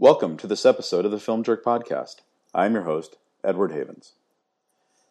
Welcome 0.00 0.38
to 0.38 0.46
this 0.46 0.64
episode 0.64 1.04
of 1.04 1.10
the 1.10 1.18
FilmJerk 1.18 1.62
Podcast. 1.62 2.22
I'm 2.54 2.72
your 2.72 2.84
host, 2.84 3.16
Edward 3.44 3.70
Havens. 3.70 4.14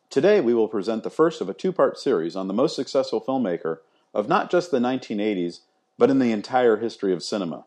Today 0.10 0.42
we 0.42 0.56
will 0.56 0.68
present 0.68 1.04
the 1.04 1.12
first 1.12 1.42
of 1.42 1.48
a 1.48 1.54
two 1.54 1.72
part 1.72 2.00
series 2.00 2.36
on 2.36 2.48
the 2.48 2.56
most 2.56 2.76
successful 2.76 3.22
filmmaker 3.22 3.82
of 4.16 4.28
not 4.28 4.50
just 4.50 4.72
the 4.72 4.80
1980s, 4.80 5.60
but 6.00 6.10
in 6.10 6.18
the 6.18 6.32
entire 6.32 6.78
history 6.78 7.14
of 7.14 7.22
cinema. 7.22 7.66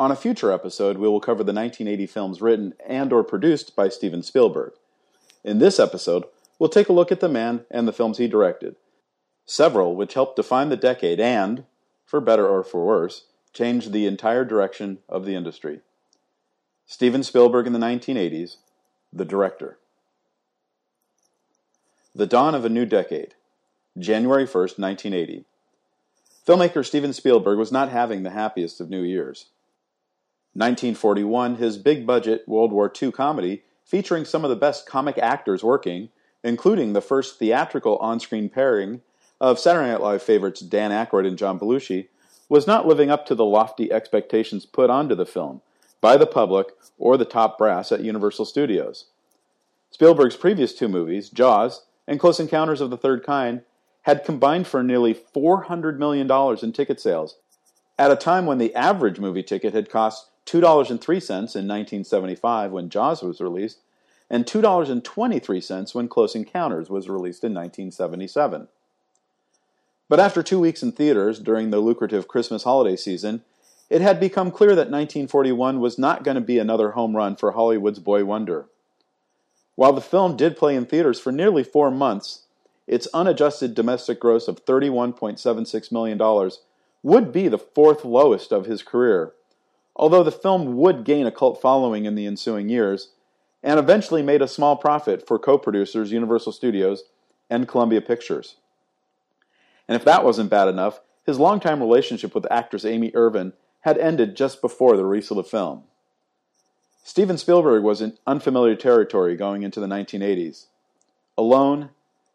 On 0.00 0.10
a 0.10 0.16
future 0.16 0.50
episode, 0.50 0.98
we 0.98 1.06
will 1.06 1.20
cover 1.20 1.44
the 1.44 1.52
1980 1.52 2.04
films 2.08 2.42
written 2.42 2.74
and 2.84 3.12
or 3.12 3.22
produced 3.22 3.76
by 3.76 3.88
Steven 3.88 4.24
Spielberg. 4.24 4.72
In 5.44 5.60
this 5.60 5.78
episode, 5.78 6.24
we'll 6.58 6.68
take 6.68 6.88
a 6.88 6.92
look 6.92 7.12
at 7.12 7.20
the 7.20 7.28
man 7.28 7.64
and 7.70 7.86
the 7.86 7.92
films 7.92 8.18
he 8.18 8.26
directed, 8.26 8.74
several 9.46 9.94
which 9.94 10.14
helped 10.14 10.34
define 10.34 10.68
the 10.68 10.76
decade 10.76 11.20
and, 11.20 11.62
for 12.04 12.20
better 12.20 12.48
or 12.48 12.64
for 12.64 12.84
worse, 12.84 13.26
changed 13.52 13.92
the 13.92 14.06
entire 14.06 14.44
direction 14.44 14.98
of 15.08 15.26
the 15.26 15.36
industry. 15.36 15.80
Steven 16.86 17.22
Spielberg 17.22 17.66
in 17.66 17.72
the 17.72 17.78
1980s, 17.78 18.56
the 19.10 19.24
director. 19.24 19.78
The 22.14 22.26
dawn 22.26 22.54
of 22.54 22.64
a 22.64 22.68
new 22.68 22.84
decade, 22.84 23.34
January 23.98 24.44
1st, 24.44 24.78
1980. 24.78 25.46
Filmmaker 26.46 26.84
Steven 26.84 27.14
Spielberg 27.14 27.58
was 27.58 27.72
not 27.72 27.88
having 27.88 28.22
the 28.22 28.30
happiest 28.30 28.82
of 28.82 28.90
New 28.90 29.02
Year's. 29.02 29.46
1941, 30.52 31.56
his 31.56 31.78
big 31.78 32.06
budget 32.06 32.46
World 32.46 32.70
War 32.70 32.92
II 33.02 33.10
comedy, 33.10 33.62
featuring 33.82 34.26
some 34.26 34.44
of 34.44 34.50
the 34.50 34.56
best 34.56 34.86
comic 34.86 35.16
actors 35.16 35.64
working, 35.64 36.10
including 36.44 36.92
the 36.92 37.00
first 37.00 37.38
theatrical 37.38 37.96
on 37.96 38.20
screen 38.20 38.50
pairing 38.50 39.00
of 39.40 39.58
Saturday 39.58 39.90
Night 39.90 40.02
Live 40.02 40.22
favorites 40.22 40.60
Dan 40.60 40.90
Aykroyd 40.90 41.26
and 41.26 41.38
John 41.38 41.58
Belushi, 41.58 42.08
was 42.50 42.66
not 42.66 42.86
living 42.86 43.10
up 43.10 43.24
to 43.26 43.34
the 43.34 43.44
lofty 43.44 43.90
expectations 43.90 44.66
put 44.66 44.90
onto 44.90 45.14
the 45.14 45.26
film 45.26 45.62
by 46.00 46.16
the 46.16 46.26
public 46.26 46.68
or 46.98 47.16
the 47.16 47.24
top 47.24 47.58
brass 47.58 47.90
at 47.92 48.04
Universal 48.04 48.44
Studios. 48.44 49.06
Spielberg's 49.90 50.36
previous 50.36 50.74
two 50.74 50.88
movies, 50.88 51.30
Jaws 51.30 51.86
and 52.06 52.20
Close 52.20 52.40
Encounters 52.40 52.80
of 52.80 52.90
the 52.90 52.96
Third 52.96 53.24
Kind, 53.24 53.62
had 54.02 54.24
combined 54.24 54.66
for 54.66 54.82
nearly 54.82 55.14
$400 55.14 55.96
million 55.96 56.30
in 56.62 56.72
ticket 56.72 57.00
sales, 57.00 57.36
at 57.98 58.10
a 58.10 58.16
time 58.16 58.44
when 58.44 58.58
the 58.58 58.74
average 58.74 59.18
movie 59.18 59.42
ticket 59.42 59.72
had 59.72 59.88
cost 59.88 60.30
$2.03 60.46 60.88
in 60.90 61.68
1975 61.68 62.70
when 62.70 62.90
Jaws 62.90 63.22
was 63.22 63.40
released, 63.40 63.80
and 64.28 64.44
$2.23 64.44 65.94
when 65.94 66.08
Close 66.08 66.34
Encounters 66.34 66.90
was 66.90 67.08
released 67.08 67.44
in 67.44 67.54
1977. 67.54 68.68
But 70.08 70.20
after 70.20 70.42
two 70.42 70.60
weeks 70.60 70.82
in 70.82 70.92
theaters 70.92 71.38
during 71.38 71.70
the 71.70 71.78
lucrative 71.78 72.28
Christmas 72.28 72.64
holiday 72.64 72.96
season, 72.96 73.42
it 73.94 74.02
had 74.02 74.18
become 74.18 74.50
clear 74.50 74.70
that 74.70 74.90
1941 74.90 75.78
was 75.78 76.00
not 76.00 76.24
going 76.24 76.34
to 76.34 76.40
be 76.40 76.58
another 76.58 76.90
home 76.90 77.14
run 77.14 77.36
for 77.36 77.52
Hollywood's 77.52 78.00
boy 78.00 78.24
wonder. 78.24 78.66
While 79.76 79.92
the 79.92 80.00
film 80.00 80.36
did 80.36 80.56
play 80.56 80.74
in 80.74 80.84
theaters 80.84 81.20
for 81.20 81.30
nearly 81.30 81.62
four 81.62 81.92
months, 81.92 82.42
its 82.88 83.06
unadjusted 83.14 83.72
domestic 83.72 84.18
gross 84.18 84.48
of 84.48 84.64
$31.76 84.64 85.92
million 85.92 86.50
would 87.04 87.32
be 87.32 87.46
the 87.46 87.56
fourth 87.56 88.04
lowest 88.04 88.50
of 88.50 88.66
his 88.66 88.82
career, 88.82 89.32
although 89.94 90.24
the 90.24 90.32
film 90.32 90.76
would 90.76 91.04
gain 91.04 91.24
a 91.24 91.30
cult 91.30 91.62
following 91.62 92.04
in 92.04 92.16
the 92.16 92.26
ensuing 92.26 92.68
years 92.68 93.12
and 93.62 93.78
eventually 93.78 94.24
made 94.24 94.42
a 94.42 94.48
small 94.48 94.74
profit 94.74 95.24
for 95.24 95.38
co 95.38 95.56
producers 95.56 96.10
Universal 96.10 96.50
Studios 96.50 97.04
and 97.48 97.68
Columbia 97.68 98.00
Pictures. 98.00 98.56
And 99.86 99.94
if 99.94 100.04
that 100.04 100.24
wasn't 100.24 100.50
bad 100.50 100.66
enough, 100.66 100.98
his 101.24 101.38
longtime 101.38 101.78
relationship 101.78 102.34
with 102.34 102.50
actress 102.50 102.84
Amy 102.84 103.12
Irving 103.14 103.52
had 103.84 103.98
ended 103.98 104.34
just 104.34 104.62
before 104.62 104.96
the 104.96 105.04
release 105.04 105.30
of 105.30 105.36
the 105.36 105.44
film. 105.44 105.82
Steven 107.02 107.36
Spielberg 107.36 107.82
was 107.84 108.00
in 108.00 108.16
unfamiliar 108.26 108.74
territory 108.74 109.36
going 109.36 109.62
into 109.62 109.78
the 109.78 109.86
1980s. 109.86 110.68
Alone, 111.36 111.90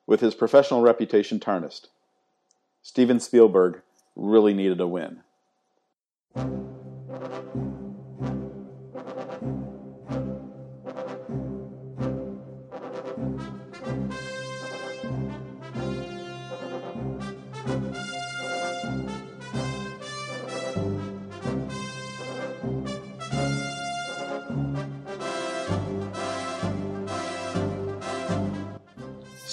with 0.06 0.20
his 0.20 0.36
professional 0.36 0.82
reputation 0.82 1.40
tarnished, 1.40 1.90
Steven 2.84 3.20
Spielberg 3.20 3.82
really 4.16 4.54
needed 4.54 4.80
a 4.80 4.86
win. 4.86 5.22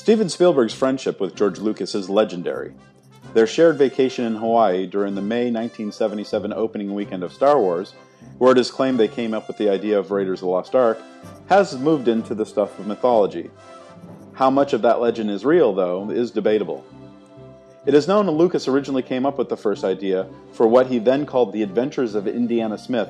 Steven 0.07 0.29
Spielberg's 0.29 0.73
friendship 0.73 1.19
with 1.19 1.35
George 1.35 1.59
Lucas 1.59 1.93
is 1.93 2.09
legendary. 2.09 2.75
Their 3.35 3.49
shared 3.49 3.77
vacation 3.77 4.25
in 4.25 4.37
Hawaii 4.37 4.87
during 4.87 5.17
the 5.17 5.21
May 5.21 5.51
1977 5.51 6.53
opening 6.53 6.95
weekend 6.95 7.25
of 7.25 7.33
Star 7.33 7.59
Wars, 7.59 7.93
where 8.39 8.53
it 8.53 8.59
is 8.59 8.71
claimed 8.71 9.01
they 9.01 9.09
came 9.09 9.35
up 9.35 9.49
with 9.49 9.59
the 9.59 9.69
idea 9.69 9.99
of 9.99 10.13
Raiders 10.13 10.39
of 10.39 10.43
the 10.43 10.51
Lost 10.51 10.77
Ark, 10.77 11.03
has 11.49 11.77
moved 11.77 12.07
into 12.07 12.37
the 12.37 12.47
stuff 12.47 12.79
of 12.79 12.87
mythology. 12.87 13.51
How 14.35 14.49
much 14.49 14.73
of 14.73 14.83
that 14.83 15.01
legend 15.01 15.29
is 15.29 15.45
real, 15.45 15.75
though, 15.75 16.09
is 16.09 16.31
debatable. 16.31 16.87
It 17.85 17.95
is 17.95 18.07
known 18.07 18.27
that 18.27 18.33
Lucas 18.33 18.69
originally 18.69 19.03
came 19.03 19.27
up 19.27 19.39
with 19.39 19.49
the 19.49 19.57
first 19.57 19.83
idea 19.83 20.29
for 20.53 20.69
what 20.69 20.87
he 20.87 21.01
then 21.01 21.27
called 21.27 21.53
The 21.53 21.65
Adventures 21.65 22.15
of 22.15 22.29
Indiana 22.29 22.79
Smith 22.79 23.09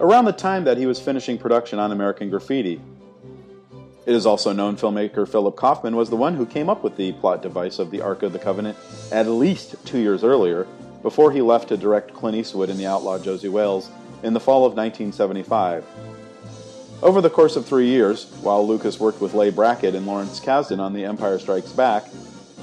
around 0.00 0.24
the 0.24 0.32
time 0.32 0.64
that 0.64 0.78
he 0.78 0.86
was 0.86 0.98
finishing 0.98 1.36
production 1.36 1.78
on 1.78 1.92
American 1.92 2.30
Graffiti, 2.30 2.80
it 4.08 4.14
is 4.14 4.24
also 4.24 4.54
known 4.54 4.74
filmmaker 4.74 5.28
Philip 5.28 5.54
Kaufman 5.54 5.94
was 5.94 6.08
the 6.08 6.16
one 6.16 6.34
who 6.34 6.46
came 6.46 6.70
up 6.70 6.82
with 6.82 6.96
the 6.96 7.12
plot 7.12 7.42
device 7.42 7.78
of 7.78 7.90
the 7.90 8.00
Ark 8.00 8.22
of 8.22 8.32
the 8.32 8.38
Covenant 8.38 8.78
at 9.12 9.28
least 9.28 9.74
two 9.84 9.98
years 9.98 10.24
earlier, 10.24 10.66
before 11.02 11.30
he 11.30 11.42
left 11.42 11.68
to 11.68 11.76
direct 11.76 12.14
Clint 12.14 12.34
Eastwood 12.34 12.70
in 12.70 12.78
The 12.78 12.86
Outlaw 12.86 13.18
Josey 13.18 13.50
Wales 13.50 13.90
in 14.22 14.32
the 14.32 14.40
fall 14.40 14.64
of 14.64 14.72
1975. 14.72 15.84
Over 17.02 17.20
the 17.20 17.28
course 17.28 17.54
of 17.54 17.66
three 17.66 17.88
years, 17.88 18.24
while 18.40 18.66
Lucas 18.66 18.98
worked 18.98 19.20
with 19.20 19.34
Leigh 19.34 19.50
Brackett 19.50 19.94
and 19.94 20.06
Lawrence 20.06 20.40
Kasdan 20.40 20.80
on 20.80 20.94
The 20.94 21.04
Empire 21.04 21.38
Strikes 21.38 21.72
Back, 21.72 22.06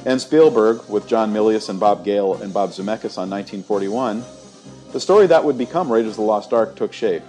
and 0.04 0.20
Spielberg 0.20 0.90
with 0.90 1.08
John 1.08 1.32
Milius 1.32 1.70
and 1.70 1.80
Bob 1.80 2.04
Gale 2.04 2.42
and 2.42 2.52
Bob 2.52 2.72
Zemeckis 2.72 3.20
on 3.20 3.30
1941, 3.30 4.26
the 4.94 5.00
story 5.00 5.28
that 5.28 5.44
would 5.44 5.60
become 5.60 5.92
Raiders 5.92 6.14
of 6.14 6.18
the 6.18 6.24
Lost 6.24 6.54
Ark 6.54 6.76
took 6.76 6.92
shape. 6.92 7.22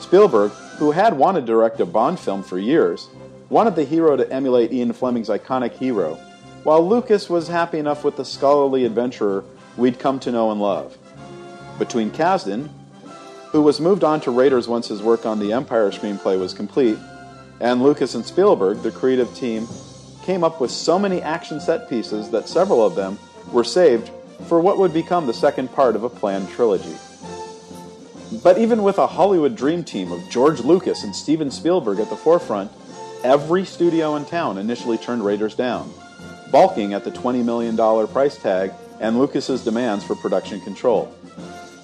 Spielberg, 0.00 0.50
who 0.80 0.92
had 0.92 1.18
wanted 1.18 1.42
to 1.42 1.46
direct 1.52 1.78
a 1.78 1.84
Bond 1.84 2.18
film 2.18 2.42
for 2.42 2.58
years, 2.58 3.10
wanted 3.50 3.76
the 3.76 3.84
hero 3.84 4.16
to 4.16 4.32
emulate 4.32 4.72
Ian 4.72 4.94
Fleming's 4.94 5.28
iconic 5.28 5.72
hero, 5.72 6.14
while 6.64 6.88
Lucas 6.88 7.28
was 7.28 7.48
happy 7.48 7.78
enough 7.78 8.02
with 8.02 8.16
the 8.16 8.24
scholarly 8.24 8.86
adventurer 8.86 9.44
we'd 9.76 9.98
come 9.98 10.18
to 10.18 10.32
know 10.32 10.50
and 10.50 10.58
love. 10.58 10.96
Between 11.78 12.10
Kasdan, 12.10 12.70
who 13.52 13.60
was 13.60 13.78
moved 13.78 14.04
on 14.04 14.22
to 14.22 14.30
Raiders 14.30 14.68
once 14.68 14.88
his 14.88 15.02
work 15.02 15.26
on 15.26 15.38
the 15.38 15.52
Empire 15.52 15.90
screenplay 15.90 16.40
was 16.40 16.54
complete, 16.54 16.96
and 17.60 17.82
Lucas 17.82 18.14
and 18.14 18.24
Spielberg, 18.24 18.80
the 18.80 18.90
creative 18.90 19.34
team, 19.34 19.68
came 20.22 20.42
up 20.42 20.62
with 20.62 20.70
so 20.70 20.98
many 20.98 21.20
action 21.20 21.60
set 21.60 21.90
pieces 21.90 22.30
that 22.30 22.48
several 22.48 22.82
of 22.82 22.94
them 22.94 23.18
were 23.52 23.64
saved 23.64 24.10
for 24.48 24.58
what 24.60 24.78
would 24.78 24.94
become 24.94 25.26
the 25.26 25.34
second 25.34 25.70
part 25.72 25.94
of 25.94 26.04
a 26.04 26.08
planned 26.08 26.48
trilogy. 26.48 26.96
But 28.42 28.58
even 28.58 28.82
with 28.82 28.98
a 28.98 29.06
Hollywood 29.06 29.56
dream 29.56 29.84
team 29.84 30.12
of 30.12 30.28
George 30.30 30.60
Lucas 30.60 31.04
and 31.04 31.14
Steven 31.14 31.50
Spielberg 31.50 31.98
at 31.98 32.10
the 32.10 32.16
forefront, 32.16 32.70
Every 33.22 33.66
studio 33.66 34.16
in 34.16 34.24
town 34.24 34.56
initially 34.56 34.96
turned 34.96 35.22
Raiders 35.22 35.54
down, 35.54 35.92
balking 36.50 36.94
at 36.94 37.04
the 37.04 37.10
$20 37.10 37.44
million 37.44 37.76
price 38.08 38.38
tag 38.38 38.72
and 38.98 39.18
Lucas's 39.18 39.62
demands 39.62 40.04
for 40.04 40.14
production 40.14 40.58
control. 40.62 41.14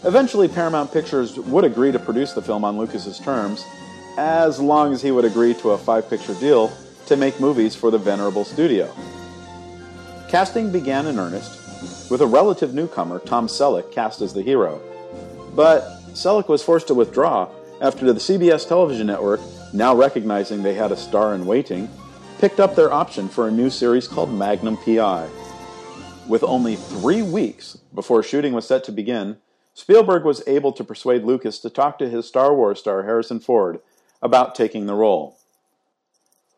Eventually, 0.04 0.48
Paramount 0.48 0.90
Pictures 0.90 1.38
would 1.38 1.64
agree 1.64 1.92
to 1.92 1.98
produce 1.98 2.32
the 2.32 2.40
film 2.40 2.64
on 2.64 2.78
Lucas's 2.78 3.18
terms, 3.18 3.66
as 4.16 4.58
long 4.58 4.94
as 4.94 5.02
he 5.02 5.10
would 5.10 5.26
agree 5.26 5.52
to 5.54 5.72
a 5.72 5.78
five 5.78 6.08
picture 6.08 6.34
deal 6.34 6.72
to 7.04 7.16
make 7.16 7.38
movies 7.38 7.76
for 7.76 7.90
the 7.90 7.98
venerable 7.98 8.44
studio. 8.44 8.90
Casting 10.28 10.72
began 10.72 11.06
in 11.06 11.18
earnest, 11.18 12.10
with 12.10 12.22
a 12.22 12.26
relative 12.26 12.72
newcomer, 12.72 13.18
Tom 13.18 13.46
Selleck, 13.46 13.92
cast 13.92 14.22
as 14.22 14.32
the 14.32 14.42
hero. 14.42 14.80
But 15.54 15.95
Selleck 16.16 16.48
was 16.48 16.62
forced 16.62 16.86
to 16.86 16.94
withdraw 16.94 17.46
after 17.82 18.10
the 18.10 18.18
CBS 18.18 18.66
television 18.66 19.06
network 19.06 19.38
now 19.74 19.94
recognizing 19.94 20.62
they 20.62 20.72
had 20.72 20.90
a 20.90 20.96
star 20.96 21.34
in 21.34 21.44
waiting, 21.44 21.90
picked 22.38 22.58
up 22.58 22.74
their 22.74 22.90
option 22.90 23.28
for 23.28 23.46
a 23.46 23.50
new 23.50 23.68
series 23.68 24.08
called 24.08 24.32
Magnum 24.32 24.78
PI. 24.78 25.28
With 26.26 26.42
only 26.42 26.76
three 26.76 27.20
weeks 27.20 27.76
before 27.94 28.22
shooting 28.22 28.54
was 28.54 28.66
set 28.66 28.82
to 28.84 28.92
begin, 28.92 29.36
Spielberg 29.74 30.24
was 30.24 30.42
able 30.46 30.72
to 30.72 30.82
persuade 30.82 31.22
Lucas 31.22 31.58
to 31.58 31.68
talk 31.68 31.98
to 31.98 32.08
his 32.08 32.26
Star 32.26 32.54
Wars 32.54 32.78
star 32.78 33.02
Harrison 33.02 33.38
Ford 33.38 33.80
about 34.22 34.54
taking 34.54 34.86
the 34.86 34.94
role. 34.94 35.36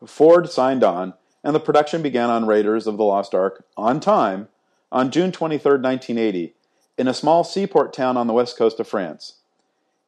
Ford 0.05 0.49
signed 0.49 0.85
on, 0.85 1.15
and 1.43 1.53
the 1.53 1.59
production 1.59 2.01
began 2.01 2.29
on 2.29 2.47
Raiders 2.47 2.87
of 2.87 2.95
the 2.95 3.03
Lost 3.03 3.35
Ark 3.35 3.65
on 3.75 3.99
time 3.99 4.47
on 4.89 5.11
June 5.11 5.33
23, 5.33 5.71
1980, 5.73 6.53
in 6.97 7.09
a 7.09 7.13
small 7.13 7.43
seaport 7.43 7.91
town 7.91 8.15
on 8.15 8.27
the 8.27 8.33
west 8.33 8.57
coast 8.57 8.79
of 8.79 8.87
France. 8.87 9.38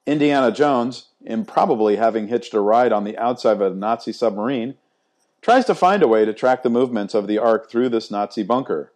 Indiana 0.05 0.51
Jones, 0.51 1.07
improbably 1.23 1.97
having 1.97 2.27
hitched 2.27 2.53
a 2.53 2.59
ride 2.59 2.91
on 2.91 3.03
the 3.03 3.17
outside 3.17 3.61
of 3.61 3.61
a 3.61 3.75
Nazi 3.75 4.11
submarine, 4.11 4.75
tries 5.41 5.65
to 5.65 5.75
find 5.75 6.01
a 6.03 6.07
way 6.07 6.25
to 6.25 6.33
track 6.33 6.63
the 6.63 6.69
movements 6.69 7.13
of 7.13 7.27
the 7.27 7.37
Ark 7.37 7.69
through 7.69 7.89
this 7.89 8.09
Nazi 8.09 8.43
bunker. 8.43 8.91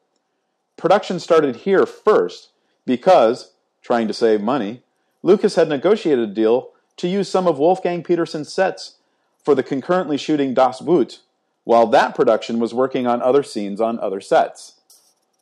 Production 0.78 1.19
started 1.19 1.57
here 1.57 1.86
first 1.86 2.50
because, 2.86 3.54
trying 3.81 4.07
to 4.07 4.13
save 4.13 4.42
money, 4.42 4.81
Lucas 5.24 5.56
had 5.56 5.69
negotiated 5.69 6.30
a 6.30 6.34
deal 6.34 6.69
to 6.98 7.07
use 7.07 7.30
some 7.30 7.48
of 7.48 7.60
Wolfgang 7.60 8.04
Petersen's 8.04 8.52
sets 8.52 8.96
for 9.44 9.56
the 9.56 9.63
concurrently 9.63 10.18
shooting 10.18 10.54
Das 10.54 10.81
Boot, 10.81 11.22
while 11.63 11.88
that 11.88 12.16
production 12.16 12.60
was 12.60 12.74
working 12.74 13.07
on 13.07 13.22
other 13.22 13.44
scenes 13.44 13.81
on 13.81 14.00
other 14.00 14.22
sets. 14.22 14.80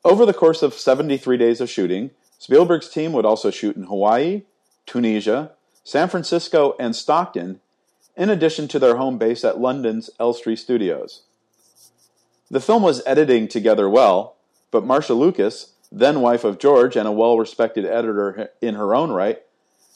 Over 0.06 0.25
the 0.25 0.33
course 0.33 0.62
of 0.62 0.74
73 0.74 1.38
days 1.38 1.62
of 1.62 1.69
shooting, 1.69 2.12
Spielberg's 2.38 2.89
team 2.89 3.13
would 3.13 3.25
also 3.25 3.51
shoot 3.51 3.75
in 3.75 3.83
Hawaii, 3.83 4.44
Tunisia, 4.85 5.51
San 5.83 6.09
Francisco, 6.09 6.75
and 6.80 6.95
Stockton, 6.95 7.59
in 8.15 8.30
addition 8.30 8.68
to 8.69 8.80
their 8.80 8.97
home 8.97 9.18
base 9.18 9.44
at 9.44 9.59
London's 9.59 10.09
Elstree 10.19 10.56
Studios. 10.56 11.24
The 12.50 12.59
film 12.59 12.83
was 12.83 13.01
editing 13.06 13.47
together 13.47 13.89
well, 13.89 14.35
but 14.69 14.85
Marcia 14.85 15.13
Lucas, 15.13 15.74
then 15.91 16.21
wife 16.21 16.44
of 16.44 16.59
George 16.59 16.95
and 16.95 17.07
a 17.07 17.12
well 17.12 17.38
respected 17.38 17.85
editor 17.85 18.50
in 18.62 18.75
her 18.75 18.94
own 18.94 19.12
right, 19.12 19.41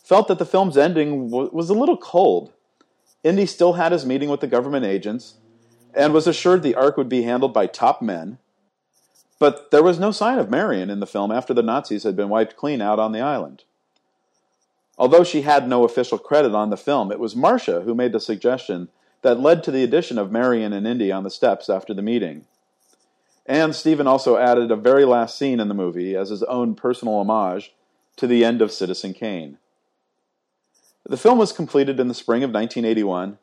felt 0.03 0.27
that 0.27 0.39
the 0.39 0.45
film's 0.45 0.77
ending 0.77 1.29
was 1.29 1.69
a 1.69 1.73
little 1.73 1.97
cold. 1.97 2.53
Indy 3.23 3.45
still 3.45 3.73
had 3.73 3.91
his 3.91 4.05
meeting 4.05 4.29
with 4.29 4.39
the 4.39 4.47
government 4.47 4.85
agents 4.85 5.35
and 5.93 6.13
was 6.13 6.27
assured 6.27 6.63
the 6.63 6.75
Ark 6.75 6.95
would 6.97 7.09
be 7.09 7.23
handled 7.23 7.53
by 7.53 7.67
top 7.67 8.01
men. 8.01 8.37
But 9.39 9.71
there 9.71 9.83
was 9.83 9.99
no 9.99 10.11
sign 10.11 10.39
of 10.39 10.49
Marion 10.49 10.89
in 10.89 10.99
the 10.99 11.05
film 11.05 11.31
after 11.31 11.53
the 11.53 11.63
Nazis 11.63 12.03
had 12.03 12.15
been 12.15 12.29
wiped 12.29 12.55
clean 12.55 12.81
out 12.81 12.99
on 12.99 13.11
the 13.11 13.19
island. 13.19 13.63
Although 14.97 15.23
she 15.23 15.41
had 15.41 15.67
no 15.67 15.83
official 15.83 16.17
credit 16.17 16.53
on 16.53 16.69
the 16.69 16.77
film, 16.77 17.11
it 17.11 17.19
was 17.19 17.35
Marcia 17.35 17.81
who 17.81 17.93
made 17.93 18.11
the 18.11 18.19
suggestion 18.19 18.89
that 19.21 19.39
led 19.39 19.63
to 19.63 19.71
the 19.71 19.83
addition 19.83 20.17
of 20.17 20.31
Marion 20.31 20.73
and 20.73 20.87
Indy 20.87 21.11
on 21.11 21.23
the 21.23 21.29
steps 21.29 21.69
after 21.69 21.93
the 21.93 22.01
meeting. 22.01 22.45
And 23.45 23.75
Steven 23.75 24.07
also 24.07 24.37
added 24.37 24.71
a 24.71 24.75
very 24.75 25.05
last 25.05 25.37
scene 25.37 25.59
in 25.59 25.67
the 25.67 25.73
movie 25.73 26.15
as 26.15 26.29
his 26.29 26.43
own 26.43 26.75
personal 26.75 27.15
homage 27.15 27.73
to 28.17 28.27
the 28.27 28.43
end 28.43 28.61
of 28.61 28.71
Citizen 28.71 29.13
Kane. 29.13 29.57
The 31.05 31.17
film 31.17 31.37
was 31.37 31.53
completed 31.53 31.99
in 31.99 32.09
the 32.09 32.13
spring 32.13 32.43
of 32.43 32.49
1981, 32.49 33.37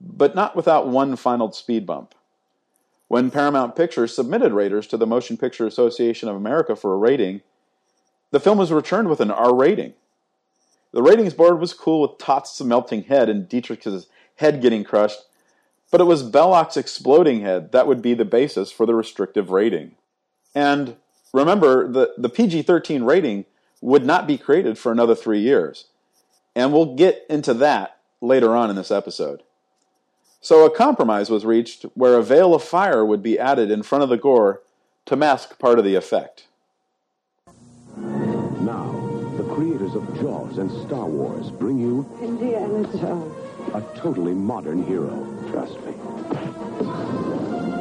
but 0.00 0.36
not 0.36 0.54
without 0.54 0.86
one 0.86 1.16
final 1.16 1.50
speed 1.50 1.84
bump. 1.84 2.14
When 3.08 3.30
Paramount 3.30 3.74
Pictures 3.74 4.14
submitted 4.14 4.52
Raiders 4.52 4.86
to 4.88 4.96
the 4.96 5.06
Motion 5.06 5.36
Picture 5.36 5.66
Association 5.66 6.28
of 6.28 6.36
America 6.36 6.76
for 6.76 6.92
a 6.92 6.98
rating, 6.98 7.40
the 8.30 8.38
film 8.38 8.58
was 8.58 8.70
returned 8.70 9.08
with 9.08 9.20
an 9.20 9.30
R 9.30 9.54
rating. 9.54 9.94
The 10.92 11.02
ratings 11.02 11.34
board 11.34 11.60
was 11.60 11.74
cool 11.74 12.00
with 12.00 12.18
Toth's 12.18 12.60
melting 12.60 13.04
head 13.04 13.28
and 13.28 13.48
Dietrich's 13.48 14.06
head 14.36 14.62
getting 14.62 14.84
crushed, 14.84 15.20
but 15.90 16.00
it 16.00 16.04
was 16.04 16.22
Belloq's 16.22 16.76
exploding 16.76 17.40
head 17.40 17.72
that 17.72 17.86
would 17.86 18.02
be 18.02 18.14
the 18.14 18.24
basis 18.24 18.70
for 18.70 18.86
the 18.86 18.94
restrictive 18.94 19.50
rating. 19.50 19.96
And 20.54 20.96
remember, 21.32 21.90
the, 21.90 22.14
the 22.16 22.28
PG 22.28 22.62
13 22.62 23.02
rating 23.04 23.44
would 23.80 24.04
not 24.04 24.26
be 24.26 24.38
created 24.38 24.78
for 24.78 24.90
another 24.90 25.14
three 25.14 25.40
years. 25.40 25.86
And 26.54 26.72
we'll 26.72 26.96
get 26.96 27.24
into 27.28 27.54
that 27.54 27.98
later 28.20 28.56
on 28.56 28.70
in 28.70 28.76
this 28.76 28.90
episode. 28.90 29.42
So 30.40 30.64
a 30.64 30.74
compromise 30.74 31.30
was 31.30 31.44
reached 31.44 31.82
where 31.94 32.16
a 32.16 32.22
veil 32.22 32.54
of 32.54 32.62
fire 32.62 33.04
would 33.04 33.22
be 33.22 33.38
added 33.38 33.70
in 33.70 33.82
front 33.82 34.04
of 34.04 34.10
the 34.10 34.16
gore 34.16 34.62
to 35.06 35.16
mask 35.16 35.58
part 35.58 35.78
of 35.78 35.84
the 35.84 35.94
effect. 35.94 36.46
Creators 39.88 40.08
of 40.08 40.20
Jaws 40.20 40.58
and 40.58 40.70
Star 40.86 41.06
Wars 41.06 41.50
bring 41.50 41.78
you 41.78 42.06
Indiana 42.20 42.82
Jones. 42.98 43.34
a 43.74 43.82
totally 43.96 44.32
modern 44.32 44.84
hero 44.84 45.08
Trust 45.50 45.74
me. 45.84 45.94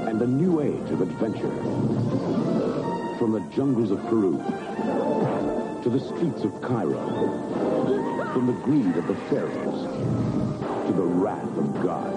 and 0.09 0.21
a 0.21 0.27
new 0.27 0.61
age 0.61 0.91
of 0.91 1.01
adventure. 1.01 1.53
From 3.17 3.31
the 3.33 3.39
jungles 3.55 3.91
of 3.91 3.99
Peru 4.07 4.37
to 5.83 5.89
the 5.89 5.99
streets 5.99 6.43
of 6.43 6.61
Cairo, 6.61 7.07
from 8.33 8.47
the 8.47 8.53
greed 8.63 8.95
of 8.95 9.07
the 9.07 9.15
pharaohs 9.29 9.87
to 10.87 10.93
the 10.93 11.01
wrath 11.03 11.57
of 11.57 11.73
God. 11.81 12.13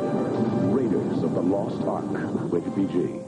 Raiders 0.73 1.23
of 1.23 1.35
the 1.35 1.43
Lost 1.43 1.83
Ark. 1.85 2.05
Rated 2.53 2.75
PG. 2.75 3.21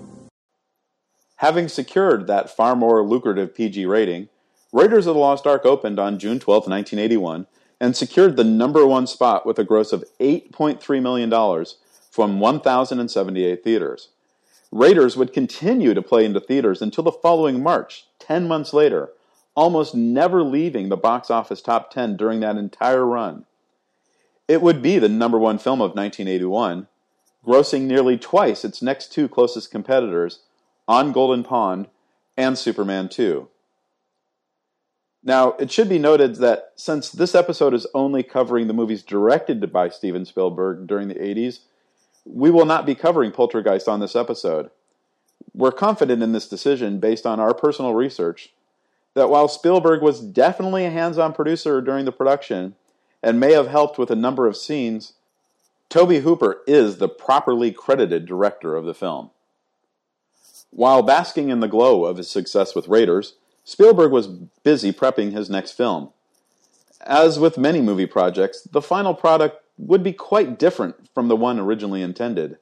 Having 1.37 1.69
secured 1.69 2.26
that 2.29 2.50
far 2.50 2.76
more 2.76 3.03
lucrative 3.03 3.55
PG 3.55 3.87
rating, 3.87 4.29
Raiders 4.72 5.06
of 5.06 5.14
the 5.14 5.20
Lost 5.20 5.46
Ark 5.46 5.66
opened 5.66 5.98
on 5.98 6.19
June 6.19 6.38
12, 6.38 6.62
1981, 6.62 7.46
and 7.78 7.94
secured 7.94 8.36
the 8.36 8.44
number 8.44 8.86
one 8.86 9.06
spot 9.06 9.44
with 9.44 9.58
a 9.58 9.64
gross 9.64 9.92
of 9.92 10.04
$8.3 10.19 11.02
million 11.02 11.66
from 12.10 12.40
1,078 12.40 13.62
theaters. 13.62 14.08
Raiders 14.70 15.14
would 15.14 15.34
continue 15.34 15.92
to 15.92 16.00
play 16.00 16.24
into 16.24 16.40
theaters 16.40 16.80
until 16.80 17.04
the 17.04 17.12
following 17.12 17.62
March, 17.62 18.06
10 18.20 18.48
months 18.48 18.72
later, 18.72 19.10
almost 19.54 19.94
never 19.94 20.42
leaving 20.42 20.88
the 20.88 20.96
box 20.96 21.30
office 21.30 21.60
top 21.60 21.90
10 21.90 22.16
during 22.16 22.40
that 22.40 22.56
entire 22.56 23.04
run. 23.04 23.44
It 24.48 24.62
would 24.62 24.80
be 24.80 24.98
the 24.98 25.08
number 25.10 25.38
one 25.38 25.58
film 25.58 25.82
of 25.82 25.94
1981, 25.94 26.88
grossing 27.46 27.82
nearly 27.82 28.16
twice 28.16 28.64
its 28.64 28.80
next 28.80 29.12
two 29.12 29.28
closest 29.28 29.70
competitors, 29.70 30.40
On 30.88 31.12
Golden 31.12 31.44
Pond 31.44 31.88
and 32.38 32.56
Superman 32.56 33.10
2. 33.10 33.48
Now, 35.24 35.52
it 35.52 35.70
should 35.70 35.88
be 35.88 35.98
noted 35.98 36.36
that 36.36 36.72
since 36.74 37.10
this 37.10 37.34
episode 37.34 37.74
is 37.74 37.86
only 37.94 38.22
covering 38.22 38.66
the 38.66 38.74
movies 38.74 39.02
directed 39.02 39.72
by 39.72 39.88
Steven 39.88 40.24
Spielberg 40.24 40.86
during 40.86 41.08
the 41.08 41.14
80s, 41.14 41.60
we 42.24 42.50
will 42.50 42.64
not 42.64 42.86
be 42.86 42.94
covering 42.94 43.30
Poltergeist 43.30 43.88
on 43.88 44.00
this 44.00 44.16
episode. 44.16 44.70
We're 45.54 45.72
confident 45.72 46.22
in 46.22 46.32
this 46.32 46.48
decision 46.48 46.98
based 46.98 47.26
on 47.26 47.38
our 47.38 47.54
personal 47.54 47.94
research 47.94 48.52
that 49.14 49.28
while 49.28 49.48
Spielberg 49.48 50.02
was 50.02 50.20
definitely 50.20 50.86
a 50.86 50.90
hands 50.90 51.19
on 51.19 51.32
producer 51.32 51.80
during 51.80 52.04
the 52.04 52.12
production 52.12 52.75
and 53.22 53.38
may 53.38 53.52
have 53.52 53.68
helped 53.68 53.98
with 53.98 54.10
a 54.10 54.16
number 54.16 54.46
of 54.46 54.56
scenes, 54.56 55.14
Tobe 55.88 56.22
Hooper 56.22 56.62
is 56.66 56.96
the 56.96 57.08
properly 57.08 57.70
credited 57.70 58.26
director 58.26 58.76
of 58.76 58.86
the 58.86 58.94
film. 58.94 59.30
While 60.70 61.02
basking 61.02 61.50
in 61.50 61.60
the 61.60 61.68
glow 61.68 62.06
of 62.06 62.16
his 62.16 62.30
success 62.30 62.75
with 62.75 62.88
Raiders, 62.88 63.34
Spielberg 63.64 64.11
was 64.11 64.26
busy 64.26 64.93
prepping 64.93 65.32
his 65.32 65.49
next 65.49 65.73
film. 65.73 66.11
As 67.00 67.38
with 67.38 67.59
many 67.59 67.81
movie 67.81 68.06
projects, 68.06 68.62
the 68.62 68.82
final 68.82 69.14
product 69.14 69.62
would 69.79 70.03
be 70.03 70.12
quite 70.12 70.59
different 70.59 71.09
from 71.14 71.28
the 71.28 71.37
one 71.37 71.59
originally 71.59 72.02
intended. 72.02 72.59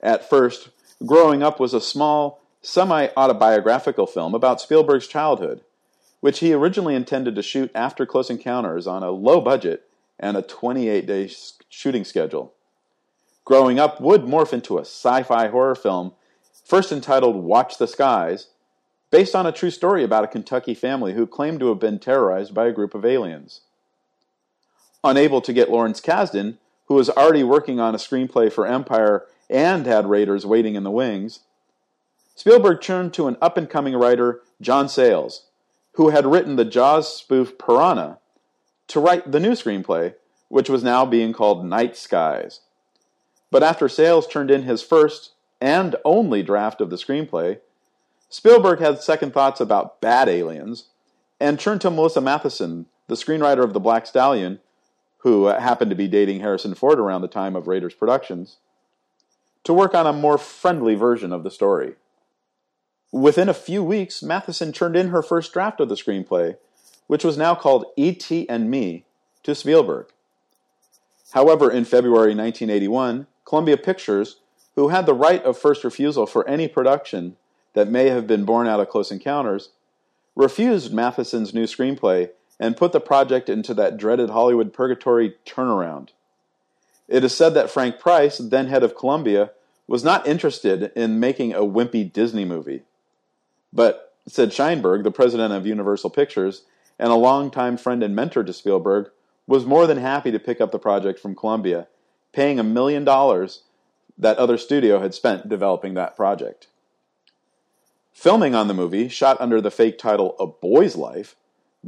At 0.00 0.28
first, 0.28 0.70
Growing 1.04 1.42
Up 1.42 1.60
was 1.60 1.74
a 1.74 1.80
small, 1.80 2.42
semi 2.62 3.08
autobiographical 3.16 4.06
film 4.06 4.34
about 4.34 4.60
Spielberg's 4.60 5.06
childhood, 5.06 5.62
which 6.20 6.40
he 6.40 6.52
originally 6.52 6.94
intended 6.94 7.34
to 7.34 7.42
shoot 7.42 7.70
after 7.74 8.06
Close 8.06 8.30
Encounters 8.30 8.86
on 8.86 9.02
a 9.02 9.10
low 9.10 9.40
budget 9.40 9.84
and 10.18 10.36
a 10.36 10.42
28 10.42 11.06
day 11.06 11.30
shooting 11.68 12.04
schedule. 12.04 12.54
Growing 13.44 13.78
Up 13.78 14.00
would 14.00 14.22
morph 14.22 14.52
into 14.52 14.78
a 14.78 14.82
sci 14.82 15.22
fi 15.22 15.48
horror 15.48 15.74
film, 15.74 16.12
first 16.64 16.90
entitled 16.90 17.36
Watch 17.36 17.78
the 17.78 17.86
Skies, 17.86 18.48
based 19.10 19.34
on 19.34 19.46
a 19.46 19.52
true 19.52 19.70
story 19.70 20.02
about 20.02 20.24
a 20.24 20.28
Kentucky 20.28 20.74
family 20.74 21.14
who 21.14 21.26
claimed 21.26 21.60
to 21.60 21.68
have 21.68 21.78
been 21.78 21.98
terrorized 21.98 22.54
by 22.54 22.66
a 22.66 22.72
group 22.72 22.94
of 22.94 23.04
aliens. 23.04 23.60
Unable 25.04 25.40
to 25.40 25.52
get 25.52 25.70
Lawrence 25.70 26.00
Kasdan, 26.00 26.58
who 26.86 26.94
was 26.94 27.10
already 27.10 27.44
working 27.44 27.78
on 27.78 27.94
a 27.94 27.98
screenplay 27.98 28.52
for 28.52 28.66
Empire 28.66 29.26
and 29.48 29.86
had 29.86 30.06
Raiders 30.06 30.44
waiting 30.44 30.74
in 30.74 30.82
the 30.82 30.90
wings, 30.90 31.40
Spielberg 32.34 32.82
turned 32.82 33.14
to 33.14 33.28
an 33.28 33.36
up 33.40 33.56
and 33.56 33.68
coming 33.68 33.94
writer, 33.94 34.42
John 34.60 34.88
Sayles, 34.88 35.46
who 35.92 36.10
had 36.10 36.26
written 36.26 36.56
the 36.56 36.64
Jaws 36.64 37.16
spoof 37.16 37.56
Piranha, 37.58 38.18
to 38.88 39.00
write 39.00 39.32
the 39.32 39.40
new 39.40 39.52
screenplay, 39.52 40.14
which 40.48 40.68
was 40.68 40.84
now 40.84 41.06
being 41.06 41.32
called 41.32 41.64
Night 41.64 41.96
Skies. 41.96 42.60
But 43.50 43.62
after 43.62 43.88
Sayles 43.88 44.26
turned 44.26 44.50
in 44.50 44.64
his 44.64 44.82
first 44.82 45.32
and 45.60 45.96
only 46.04 46.42
draft 46.42 46.80
of 46.80 46.90
the 46.90 46.96
screenplay, 46.96 47.60
Spielberg 48.28 48.80
had 48.80 49.00
second 49.02 49.32
thoughts 49.32 49.60
about 49.60 50.00
bad 50.00 50.28
aliens 50.28 50.88
and 51.40 51.60
turned 51.60 51.80
to 51.82 51.90
Melissa 51.90 52.20
Mathison, 52.20 52.86
the 53.08 53.14
screenwriter 53.14 53.62
of 53.62 53.72
The 53.72 53.80
Black 53.80 54.06
Stallion, 54.06 54.60
who 55.18 55.46
happened 55.46 55.90
to 55.90 55.96
be 55.96 56.08
dating 56.08 56.40
Harrison 56.40 56.74
Ford 56.74 56.98
around 56.98 57.22
the 57.22 57.28
time 57.28 57.56
of 57.56 57.66
Raiders 57.66 57.94
productions, 57.94 58.56
to 59.64 59.72
work 59.72 59.94
on 59.94 60.06
a 60.06 60.12
more 60.12 60.38
friendly 60.38 60.94
version 60.94 61.32
of 61.32 61.42
the 61.42 61.50
story. 61.50 61.94
Within 63.12 63.48
a 63.48 63.54
few 63.54 63.82
weeks, 63.82 64.22
Mathison 64.22 64.72
turned 64.72 64.96
in 64.96 65.08
her 65.08 65.22
first 65.22 65.52
draft 65.52 65.80
of 65.80 65.88
the 65.88 65.94
screenplay, 65.94 66.56
which 67.06 67.24
was 67.24 67.36
now 67.36 67.54
called 67.54 67.86
E.T. 67.96 68.48
and 68.48 68.70
Me, 68.70 69.04
to 69.42 69.54
Spielberg. 69.54 70.06
However, 71.32 71.70
in 71.70 71.84
February 71.84 72.34
1981, 72.34 73.26
Columbia 73.44 73.76
Pictures, 73.76 74.40
who 74.74 74.88
had 74.88 75.06
the 75.06 75.14
right 75.14 75.42
of 75.44 75.58
first 75.58 75.84
refusal 75.84 76.26
for 76.26 76.48
any 76.48 76.68
production 76.68 77.36
that 77.76 77.90
may 77.90 78.08
have 78.08 78.26
been 78.26 78.46
born 78.46 78.66
out 78.66 78.80
of 78.80 78.88
Close 78.88 79.10
Encounters, 79.10 79.68
refused 80.34 80.94
Mathison's 80.94 81.52
new 81.52 81.64
screenplay 81.64 82.30
and 82.58 82.74
put 82.74 82.92
the 82.92 83.00
project 83.00 83.50
into 83.50 83.74
that 83.74 83.98
dreaded 83.98 84.30
Hollywood 84.30 84.72
purgatory 84.72 85.34
turnaround. 85.44 86.08
It 87.06 87.22
is 87.22 87.36
said 87.36 87.52
that 87.52 87.70
Frank 87.70 88.00
Price, 88.00 88.38
then 88.38 88.68
head 88.68 88.82
of 88.82 88.96
Columbia, 88.96 89.50
was 89.86 90.02
not 90.02 90.26
interested 90.26 90.90
in 90.96 91.20
making 91.20 91.52
a 91.52 91.60
wimpy 91.60 92.10
Disney 92.10 92.46
movie. 92.46 92.84
But, 93.74 94.14
Sid 94.26 94.52
Sheinberg, 94.52 95.04
the 95.04 95.10
president 95.10 95.52
of 95.52 95.66
Universal 95.66 96.10
Pictures, 96.10 96.62
and 96.98 97.12
a 97.12 97.16
longtime 97.16 97.76
friend 97.76 98.02
and 98.02 98.16
mentor 98.16 98.42
to 98.42 98.54
Spielberg, 98.54 99.10
was 99.46 99.66
more 99.66 99.86
than 99.86 99.98
happy 99.98 100.30
to 100.30 100.38
pick 100.38 100.62
up 100.62 100.72
the 100.72 100.78
project 100.78 101.20
from 101.20 101.36
Columbia, 101.36 101.88
paying 102.32 102.58
a 102.58 102.64
million 102.64 103.04
dollars 103.04 103.64
that 104.16 104.38
other 104.38 104.56
studio 104.56 104.98
had 104.98 105.12
spent 105.12 105.50
developing 105.50 105.92
that 105.92 106.16
project. 106.16 106.68
Filming 108.16 108.54
on 108.54 108.66
the 108.66 108.72
movie, 108.72 109.08
shot 109.08 109.38
under 109.42 109.60
the 109.60 109.70
fake 109.70 109.98
title 109.98 110.34
A 110.40 110.46
Boy's 110.46 110.96
Life, 110.96 111.36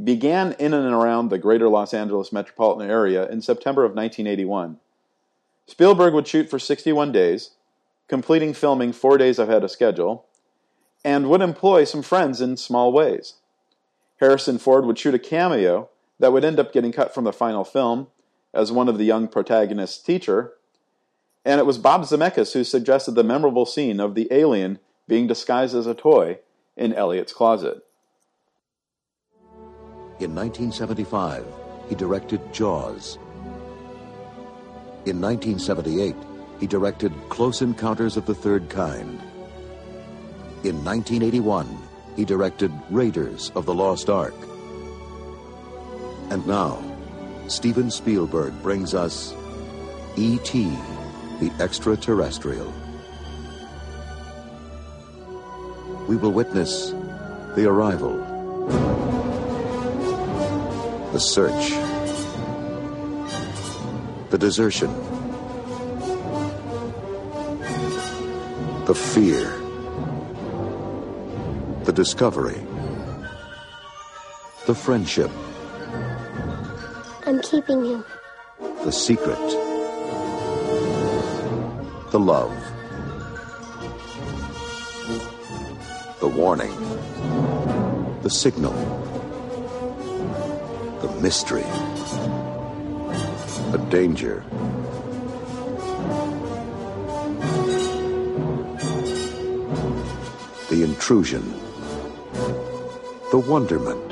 began 0.01 0.51
in 0.59 0.75
and 0.75 0.93
around 0.93 1.29
the 1.29 1.39
greater 1.39 1.67
Los 1.67 1.91
Angeles 1.91 2.31
metropolitan 2.31 2.87
area 2.87 3.27
in 3.27 3.41
September 3.41 3.83
of 3.83 3.95
1981. 3.95 4.77
Spielberg 5.65 6.13
would 6.13 6.27
shoot 6.27 6.47
for 6.47 6.59
61 6.59 7.11
days, 7.11 7.55
completing 8.07 8.53
filming 8.53 8.93
four 8.93 9.17
days 9.17 9.39
ahead 9.39 9.63
of 9.63 9.71
schedule, 9.71 10.27
and 11.03 11.31
would 11.31 11.41
employ 11.41 11.83
some 11.83 12.03
friends 12.03 12.41
in 12.41 12.57
small 12.57 12.93
ways. 12.93 13.37
Harrison 14.19 14.59
Ford 14.59 14.85
would 14.85 14.99
shoot 14.99 15.15
a 15.15 15.19
cameo 15.19 15.89
that 16.19 16.31
would 16.31 16.45
end 16.45 16.59
up 16.59 16.71
getting 16.71 16.91
cut 16.91 17.11
from 17.11 17.23
the 17.23 17.33
final 17.33 17.63
film 17.63 18.05
as 18.53 18.71
one 18.71 18.87
of 18.87 18.99
the 18.99 19.03
young 19.03 19.27
protagonist's 19.27 19.97
teacher, 19.97 20.53
and 21.43 21.59
it 21.59 21.65
was 21.65 21.79
Bob 21.79 22.03
Zemeckis 22.03 22.53
who 22.53 22.63
suggested 22.63 23.15
the 23.15 23.23
memorable 23.23 23.65
scene 23.65 23.99
of 23.99 24.13
the 24.13 24.27
alien 24.29 24.77
being 25.09 25.27
disguised 25.27 25.75
as 25.75 25.87
a 25.87 25.95
toy 25.95 26.37
in 26.77 26.93
Elliott's 26.93 27.33
closet. 27.33 27.81
In 30.19 30.35
1975, 30.35 31.45
he 31.89 31.95
directed 31.95 32.53
Jaws. 32.53 33.17
In 35.05 35.19
1978, 35.19 36.15
he 36.59 36.67
directed 36.67 37.11
Close 37.29 37.61
Encounters 37.61 38.17
of 38.17 38.25
the 38.27 38.35
Third 38.35 38.69
Kind. 38.69 39.19
In 40.63 40.83
1981, 40.85 41.65
he 42.15 42.23
directed 42.23 42.71
Raiders 42.91 43.51
of 43.55 43.65
the 43.65 43.73
Lost 43.73 44.09
Ark. 44.09 44.35
And 46.29 46.45
now, 46.45 46.83
Steven 47.47 47.89
Spielberg 47.89 48.53
brings 48.61 48.93
us 48.93 49.33
E.T., 50.17 50.69
the 51.39 51.51
Extraterrestrial. 51.59 52.71
We 56.09 56.15
will 56.15 56.31
witness 56.31 56.89
the 57.55 57.67
arrival, 57.67 58.17
the 61.13 61.19
search, 61.19 61.69
the 64.31 64.37
desertion, 64.39 64.91
the 68.85 68.95
fear, 68.95 69.53
the 71.83 71.93
discovery, 71.93 72.59
the 74.65 74.73
friendship, 74.73 75.29
I'm 77.27 77.39
keeping 77.43 77.85
him. 77.85 78.03
the 78.83 78.91
secret, 78.91 79.37
the 82.09 82.19
love, 82.19 82.68
warning, 86.39 86.73
the 88.21 88.29
signal, 88.29 88.71
the 91.01 91.11
mystery, 91.21 91.67
the 93.73 93.85
danger. 93.89 94.45
The 100.69 100.81
intrusion, 100.81 101.43
the 103.31 103.43
wonderment, 103.45 104.07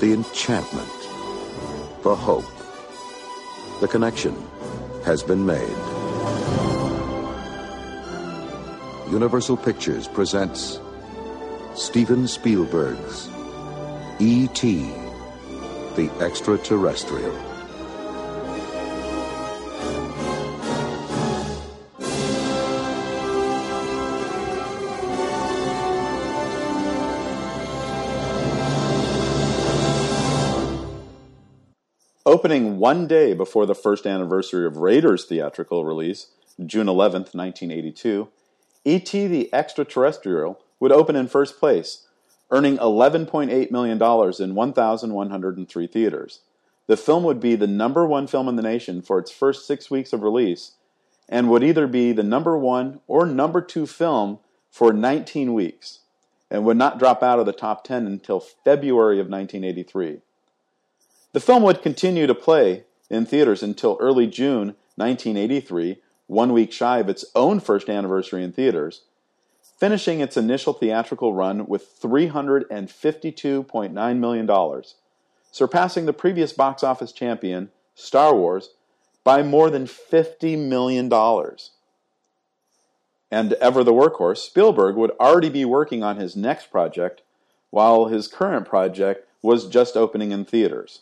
the 0.00 0.12
enchantment, 0.12 1.00
the 2.02 2.14
hope. 2.14 2.44
The 3.80 3.88
connection 3.88 4.36
has 5.06 5.22
been 5.22 5.46
made. 5.46 5.78
Universal 9.10 9.56
Pictures 9.56 10.06
presents 10.06 10.78
Steven 11.80 12.28
Spielberg's 12.28 13.30
E.T. 14.18 14.92
the 15.96 16.10
Extraterrestrial. 16.20 17.32
Opening 32.26 32.76
one 32.78 33.06
day 33.06 33.32
before 33.32 33.64
the 33.64 33.74
first 33.74 34.06
anniversary 34.06 34.66
of 34.66 34.76
Raiders' 34.76 35.24
theatrical 35.24 35.86
release, 35.86 36.26
June 36.66 36.88
11th, 36.88 37.34
1982, 37.34 38.28
E.T. 38.84 39.26
the 39.28 39.48
Extraterrestrial 39.54 40.60
would 40.80 40.90
open 40.90 41.14
in 41.14 41.28
first 41.28 41.60
place, 41.60 42.06
earning 42.50 42.78
$11.8 42.78 43.70
million 43.70 44.02
in 44.42 44.54
1,103 44.54 45.86
theaters. 45.86 46.40
The 46.86 46.96
film 46.96 47.22
would 47.22 47.38
be 47.38 47.54
the 47.54 47.68
number 47.68 48.04
one 48.04 48.26
film 48.26 48.48
in 48.48 48.56
the 48.56 48.62
nation 48.62 49.00
for 49.02 49.18
its 49.20 49.30
first 49.30 49.66
six 49.66 49.90
weeks 49.90 50.12
of 50.12 50.22
release 50.22 50.72
and 51.28 51.48
would 51.48 51.62
either 51.62 51.86
be 51.86 52.10
the 52.10 52.24
number 52.24 52.58
one 52.58 53.00
or 53.06 53.24
number 53.24 53.60
two 53.60 53.86
film 53.86 54.40
for 54.70 54.92
19 54.92 55.54
weeks 55.54 56.00
and 56.50 56.64
would 56.64 56.76
not 56.76 56.98
drop 56.98 57.22
out 57.22 57.38
of 57.38 57.46
the 57.46 57.52
top 57.52 57.84
10 57.84 58.06
until 58.06 58.40
February 58.40 59.20
of 59.20 59.28
1983. 59.28 60.20
The 61.32 61.40
film 61.40 61.62
would 61.62 61.82
continue 61.82 62.26
to 62.26 62.34
play 62.34 62.84
in 63.08 63.24
theaters 63.24 63.62
until 63.62 63.96
early 64.00 64.26
June 64.26 64.74
1983, 64.96 65.98
one 66.26 66.52
week 66.52 66.72
shy 66.72 66.98
of 66.98 67.08
its 67.08 67.24
own 67.36 67.60
first 67.60 67.88
anniversary 67.88 68.42
in 68.42 68.52
theaters, 68.52 69.02
finishing 69.80 70.20
its 70.20 70.36
initial 70.36 70.74
theatrical 70.74 71.34
run 71.34 71.66
with 71.66 72.00
$352.9 72.00 74.18
million, 74.18 74.82
surpassing 75.50 76.06
the 76.06 76.12
previous 76.12 76.52
box 76.52 76.84
office 76.84 77.12
champion, 77.12 77.70
Star 77.94 78.34
Wars, 78.34 78.74
by 79.24 79.42
more 79.42 79.70
than 79.70 79.86
$50 79.86 80.58
million. 80.58 81.10
And 83.30 83.52
ever 83.54 83.82
the 83.82 83.92
workhorse, 83.92 84.36
Spielberg 84.38 84.96
would 84.96 85.12
already 85.12 85.48
be 85.48 85.64
working 85.64 86.02
on 86.02 86.16
his 86.16 86.36
next 86.36 86.70
project, 86.70 87.22
while 87.70 88.04
his 88.06 88.28
current 88.28 88.68
project 88.68 89.26
was 89.40 89.66
just 89.66 89.96
opening 89.96 90.32
in 90.32 90.44
theaters. 90.44 91.00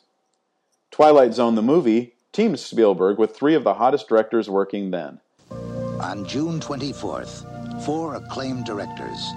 Twilight 0.93 1.35
Zone 1.35 1.57
the 1.57 1.63
movie 1.63 2.15
teams 2.33 2.61
Spielberg 2.61 3.19
with 3.19 3.35
three 3.35 3.55
of 3.55 3.65
the 3.65 3.75
hottest 3.75 4.09
directors 4.09 4.49
working 4.49 4.93
then. 4.93 5.19
On 5.51 6.25
June 6.27 6.61
24th, 6.61 7.58
four 7.85 8.17
acclaimed 8.17 8.65
directors, 8.65 9.33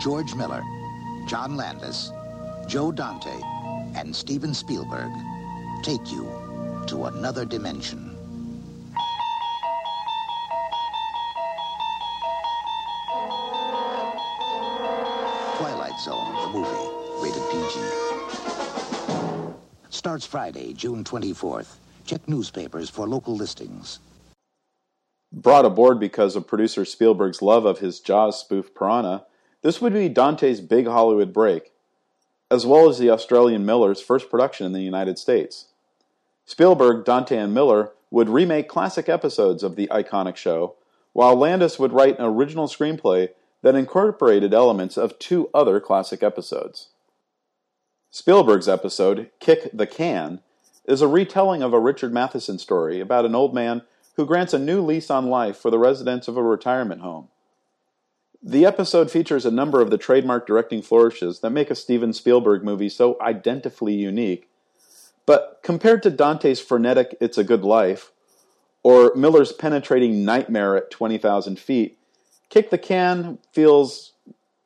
George 0.00 0.34
Miller, 0.34 0.62
John 1.28 1.56
Landis, 1.56 2.10
Joe 2.66 2.92
Dante, 2.92 3.40
and 3.94 4.14
Steven 4.14 4.52
Spielberg, 4.54 5.10
take 5.82 6.10
you 6.10 6.24
to 6.86 7.04
another 7.06 7.44
dimension. 7.44 8.16
Twilight 15.56 15.98
Zone, 16.00 16.34
the 16.42 16.48
movie, 16.52 16.90
rated 17.22 17.42
PG. 17.50 17.80
Starts 19.90 20.26
Friday, 20.26 20.72
June 20.74 21.02
24th. 21.02 21.76
Check 22.04 22.28
newspapers 22.28 22.88
for 22.88 23.08
local 23.08 23.34
listings. 23.34 24.00
Brought 25.36 25.66
aboard 25.66 26.00
because 26.00 26.34
of 26.34 26.46
producer 26.46 26.86
Spielberg's 26.86 27.42
love 27.42 27.66
of 27.66 27.80
his 27.80 28.00
Jaws 28.00 28.40
spoof 28.40 28.74
Piranha, 28.74 29.26
this 29.60 29.82
would 29.82 29.92
be 29.92 30.08
Dante's 30.08 30.62
big 30.62 30.86
Hollywood 30.86 31.34
break, 31.34 31.72
as 32.50 32.64
well 32.64 32.88
as 32.88 32.98
the 32.98 33.10
Australian 33.10 33.66
Miller's 33.66 34.00
first 34.00 34.30
production 34.30 34.64
in 34.64 34.72
the 34.72 34.80
United 34.80 35.18
States. 35.18 35.66
Spielberg, 36.46 37.04
Dante, 37.04 37.36
and 37.36 37.52
Miller 37.52 37.92
would 38.10 38.30
remake 38.30 38.66
classic 38.66 39.10
episodes 39.10 39.62
of 39.62 39.76
the 39.76 39.88
iconic 39.88 40.36
show, 40.36 40.76
while 41.12 41.36
Landis 41.36 41.78
would 41.78 41.92
write 41.92 42.18
an 42.18 42.24
original 42.24 42.66
screenplay 42.66 43.28
that 43.60 43.74
incorporated 43.74 44.54
elements 44.54 44.96
of 44.96 45.18
two 45.18 45.50
other 45.52 45.80
classic 45.80 46.22
episodes. 46.22 46.88
Spielberg's 48.10 48.68
episode, 48.68 49.30
Kick 49.38 49.68
the 49.70 49.86
Can, 49.86 50.40
is 50.86 51.02
a 51.02 51.08
retelling 51.08 51.62
of 51.62 51.74
a 51.74 51.80
Richard 51.80 52.14
Matheson 52.14 52.58
story 52.58 53.00
about 53.00 53.26
an 53.26 53.34
old 53.34 53.52
man 53.52 53.82
who 54.16 54.26
grants 54.26 54.54
a 54.54 54.58
new 54.58 54.80
lease 54.80 55.10
on 55.10 55.26
life 55.26 55.56
for 55.56 55.70
the 55.70 55.78
residents 55.78 56.26
of 56.26 56.36
a 56.36 56.42
retirement 56.42 57.02
home. 57.02 57.28
The 58.42 58.64
episode 58.64 59.10
features 59.10 59.44
a 59.44 59.50
number 59.50 59.80
of 59.80 59.90
the 59.90 59.98
trademark 59.98 60.46
directing 60.46 60.82
flourishes 60.82 61.40
that 61.40 61.50
make 61.50 61.70
a 61.70 61.74
Steven 61.74 62.12
Spielberg 62.12 62.64
movie 62.64 62.88
so 62.88 63.14
identifiably 63.14 63.96
unique, 63.96 64.48
but 65.26 65.60
compared 65.62 66.02
to 66.02 66.10
Dante's 66.10 66.60
frenetic 66.60 67.16
It's 67.20 67.38
a 67.38 67.44
Good 67.44 67.64
Life, 67.64 68.12
or 68.82 69.12
Miller's 69.16 69.52
penetrating 69.52 70.24
nightmare 70.24 70.76
at 70.76 70.90
20,000 70.90 71.58
feet, 71.58 71.98
Kick 72.48 72.70
the 72.70 72.78
Can 72.78 73.38
feels, 73.52 74.12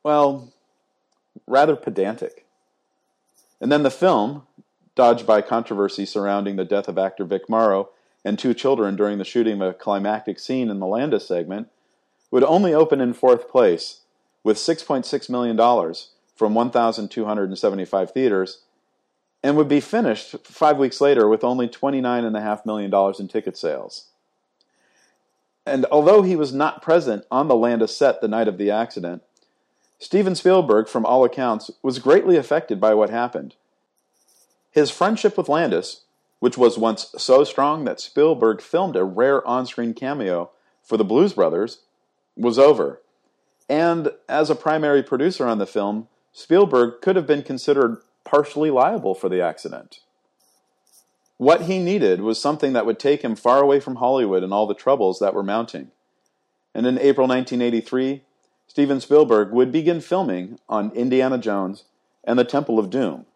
well, 0.03 0.53
rather 1.47 1.75
pedantic. 1.75 2.45
And 3.59 3.71
then 3.71 3.83
the 3.83 3.89
film, 3.89 4.43
dodged 4.95 5.25
by 5.25 5.41
controversy 5.41 6.05
surrounding 6.05 6.55
the 6.55 6.65
death 6.65 6.87
of 6.87 6.97
actor 6.99 7.25
Vic 7.25 7.49
Morrow 7.49 7.89
and 8.23 8.37
two 8.37 8.53
children 8.53 8.95
during 8.95 9.17
the 9.17 9.25
shooting 9.25 9.61
of 9.61 9.69
a 9.69 9.73
climactic 9.73 10.39
scene 10.39 10.69
in 10.69 10.79
the 10.79 10.87
Landis 10.87 11.27
segment, 11.27 11.67
would 12.29 12.43
only 12.43 12.73
open 12.73 13.01
in 13.01 13.13
fourth 13.13 13.49
place 13.49 14.01
with 14.43 14.57
$6.6 14.57 15.29
million 15.29 15.95
from 16.35 16.53
1,275 16.53 18.11
theaters 18.11 18.61
and 19.43 19.57
would 19.57 19.67
be 19.67 19.79
finished 19.79 20.35
five 20.43 20.77
weeks 20.77 21.01
later 21.01 21.27
with 21.27 21.43
only 21.43 21.67
$29.5 21.67 22.65
million 22.65 23.15
in 23.19 23.27
ticket 23.27 23.57
sales. 23.57 24.07
And 25.65 25.85
although 25.91 26.21
he 26.21 26.35
was 26.35 26.53
not 26.53 26.81
present 26.81 27.25
on 27.29 27.47
the 27.47 27.55
Landis 27.55 27.95
set 27.95 28.21
the 28.21 28.27
night 28.27 28.47
of 28.47 28.57
the 28.57 28.71
accident, 28.71 29.23
Steven 29.99 30.33
Spielberg, 30.33 30.87
from 30.87 31.05
all 31.05 31.23
accounts, 31.23 31.69
was 31.83 31.99
greatly 31.99 32.35
affected 32.35 32.79
by 32.79 32.95
what 32.95 33.11
happened. 33.11 33.55
His 34.71 34.89
friendship 34.89 35.37
with 35.37 35.49
Landis, 35.49 36.01
which 36.41 36.57
was 36.57 36.75
once 36.75 37.13
so 37.19 37.43
strong 37.43 37.85
that 37.85 37.99
Spielberg 37.99 38.61
filmed 38.61 38.95
a 38.95 39.03
rare 39.03 39.47
on 39.47 39.67
screen 39.67 39.93
cameo 39.93 40.49
for 40.81 40.97
the 40.97 41.05
Blues 41.05 41.33
Brothers, 41.33 41.81
was 42.35 42.57
over. 42.57 42.99
And 43.69 44.09
as 44.27 44.49
a 44.49 44.55
primary 44.55 45.03
producer 45.03 45.45
on 45.45 45.59
the 45.59 45.67
film, 45.67 46.07
Spielberg 46.33 46.99
could 47.01 47.15
have 47.15 47.27
been 47.27 47.43
considered 47.43 48.01
partially 48.23 48.71
liable 48.71 49.13
for 49.13 49.29
the 49.29 49.39
accident. 49.39 49.99
What 51.37 51.63
he 51.63 51.77
needed 51.77 52.21
was 52.21 52.41
something 52.41 52.73
that 52.73 52.87
would 52.87 52.97
take 52.97 53.21
him 53.21 53.35
far 53.35 53.61
away 53.61 53.79
from 53.79 53.97
Hollywood 53.97 54.43
and 54.43 54.51
all 54.51 54.65
the 54.65 54.73
troubles 54.73 55.19
that 55.19 55.35
were 55.35 55.43
mounting. 55.43 55.91
And 56.73 56.87
in 56.87 56.97
April 56.97 57.27
1983, 57.27 58.23
Steven 58.65 58.99
Spielberg 58.99 59.51
would 59.51 59.71
begin 59.71 60.01
filming 60.01 60.57
on 60.67 60.91
Indiana 60.93 61.37
Jones 61.37 61.83
and 62.23 62.39
the 62.39 62.43
Temple 62.43 62.79
of 62.79 62.89
Doom. 62.89 63.27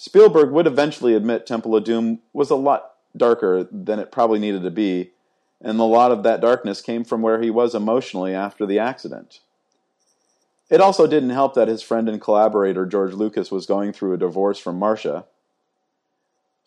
Spielberg 0.00 0.50
would 0.50 0.66
eventually 0.66 1.14
admit 1.14 1.46
Temple 1.46 1.76
of 1.76 1.84
Doom 1.84 2.20
was 2.32 2.50
a 2.50 2.56
lot 2.56 2.92
darker 3.16 3.68
than 3.70 3.98
it 3.98 4.10
probably 4.10 4.38
needed 4.38 4.62
to 4.62 4.70
be, 4.70 5.10
and 5.60 5.78
a 5.78 5.84
lot 5.84 6.10
of 6.10 6.22
that 6.22 6.40
darkness 6.40 6.80
came 6.80 7.04
from 7.04 7.20
where 7.20 7.42
he 7.42 7.50
was 7.50 7.74
emotionally 7.74 8.34
after 8.34 8.64
the 8.64 8.78
accident. 8.78 9.40
It 10.70 10.80
also 10.80 11.06
didn't 11.06 11.30
help 11.30 11.54
that 11.54 11.68
his 11.68 11.82
friend 11.82 12.08
and 12.08 12.20
collaborator 12.20 12.86
George 12.86 13.12
Lucas 13.12 13.50
was 13.50 13.66
going 13.66 13.92
through 13.92 14.14
a 14.14 14.18
divorce 14.18 14.58
from 14.58 14.78
Marcia, 14.78 15.26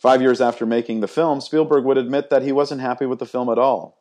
Five 0.03 0.21
years 0.21 0.41
after 0.41 0.65
making 0.65 0.99
the 0.99 1.07
film, 1.07 1.39
Spielberg 1.39 1.85
would 1.85 1.97
admit 1.97 2.29
that 2.29 2.41
he 2.41 2.51
wasn't 2.51 2.81
happy 2.81 3.05
with 3.05 3.19
the 3.19 3.25
film 3.25 3.47
at 3.47 3.57
all. 3.57 3.95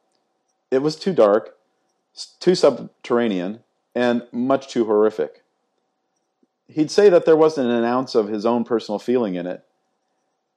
It 0.69 0.83
was 0.83 0.97
too 0.97 1.13
dark, 1.13 1.57
too 2.41 2.57
subterranean, 2.57 3.61
and 3.95 4.27
much 4.33 4.67
too 4.67 4.85
horrific. 4.87 5.42
He'd 6.69 6.91
say 6.91 7.09
that 7.09 7.27
there 7.27 7.37
wasn't 7.37 7.71
an 7.71 7.85
ounce 7.85 8.15
of 8.15 8.29
his 8.29 8.47
own 8.47 8.65
personal 8.65 8.99
feeling 8.99 9.35
in 9.35 9.47
it, 9.47 9.65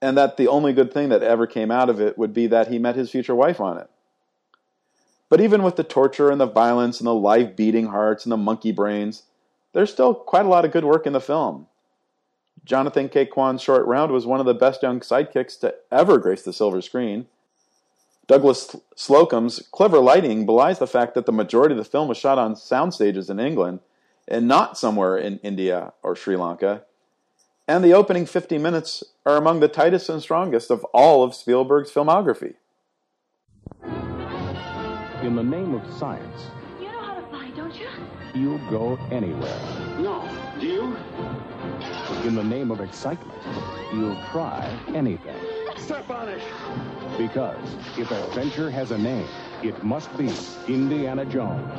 and 0.02 0.18
that 0.18 0.38
the 0.38 0.48
only 0.48 0.74
good 0.74 0.94
thing 0.94 1.10
that 1.10 1.24
ever 1.24 1.48
came 1.48 1.72
out 1.72 1.90
of 1.90 2.00
it 2.00 2.18
would 2.18 2.34
be 2.34 2.48
that 2.48 2.68
he 2.68 2.80
met 2.80 2.96
his 2.96 3.12
future 3.12 3.36
wife 3.36 3.60
on 3.60 3.78
it. 3.78 3.90
But 5.30 5.42
even 5.42 5.64
with 5.64 5.76
the 5.76 5.84
torture 5.84 6.30
and 6.30 6.40
the 6.40 6.46
violence 6.46 7.00
and 7.00 7.08
the 7.08 7.14
live 7.14 7.56
beating 7.56 7.88
hearts 7.88 8.26
and 8.26 8.32
the 8.32 8.38
monkey 8.38 8.72
brains, 8.72 9.24
there's 9.74 9.92
still 9.92 10.14
quite 10.14 10.46
a 10.46 10.50
lot 10.50 10.66
of 10.66 10.72
good 10.72 10.86
work 10.86 11.06
in 11.06 11.14
the 11.14 11.20
film. 11.20 11.68
Jonathan 12.64 13.10
Ke 13.10 13.30
Quan's 13.30 13.62
short 13.62 13.86
round 13.86 14.12
was 14.12 14.26
one 14.26 14.40
of 14.40 14.46
the 14.46 14.54
best 14.54 14.82
young 14.82 15.00
sidekicks 15.00 15.60
to 15.60 15.76
ever 15.92 16.18
grace 16.18 16.44
the 16.44 16.54
silver 16.54 16.82
screen. 16.82 17.28
Douglas 18.28 18.76
Slocombe's 18.96 19.68
clever 19.72 20.00
lighting 20.00 20.46
belies 20.46 20.80
the 20.80 20.88
fact 20.88 21.14
that 21.14 21.26
the 21.26 21.32
majority 21.32 21.74
of 21.74 21.78
the 21.78 21.84
film 21.84 22.08
was 22.08 22.18
shot 22.18 22.40
on 22.40 22.56
sound 22.56 22.94
stages 22.94 23.30
in 23.30 23.40
England 23.40 23.80
and 24.28 24.48
not 24.48 24.78
somewhere 24.78 25.18
in 25.18 25.40
India 25.40 25.94
or 26.04 26.16
Sri 26.16 26.36
Lanka. 26.36 26.84
And 27.68 27.84
the 27.84 27.94
opening 27.94 28.26
50 28.26 28.58
minutes 28.60 29.04
are 29.26 29.38
among 29.38 29.60
the 29.60 29.68
tightest 29.68 30.10
and 30.10 30.22
strongest 30.22 30.70
of 30.70 30.84
all 30.94 31.24
of 31.24 31.34
Spielberg's 31.34 31.92
filmography. 31.92 32.56
In 35.24 35.36
the 35.36 35.44
name 35.44 35.74
of 35.74 35.82
science, 35.98 36.44
You 36.80 36.86
know 36.92 37.00
how 37.02 37.16
to 37.16 37.28
fly, 37.28 37.50
don't 37.56 37.74
you? 37.76 37.88
you'll 38.36 38.70
go 38.70 38.98
anywhere. 39.12 39.60
No. 40.00 40.28
Do 40.60 40.68
you? 40.68 40.98
In 42.28 42.36
the 42.36 42.44
name 42.44 42.70
of 42.70 42.82
excitement, 42.82 43.40
you'll 43.94 44.18
try 44.32 44.70
anything. 44.94 45.36
Step 45.78 46.10
on 46.10 46.30
it. 46.30 46.42
Because 47.18 47.58
if 47.98 48.12
adventure 48.12 48.70
has 48.70 48.92
a 48.92 48.98
name, 48.98 49.28
it 49.64 49.84
must 49.84 50.16
be 50.18 50.32
Indiana 50.68 51.26
Jones. 51.26 51.72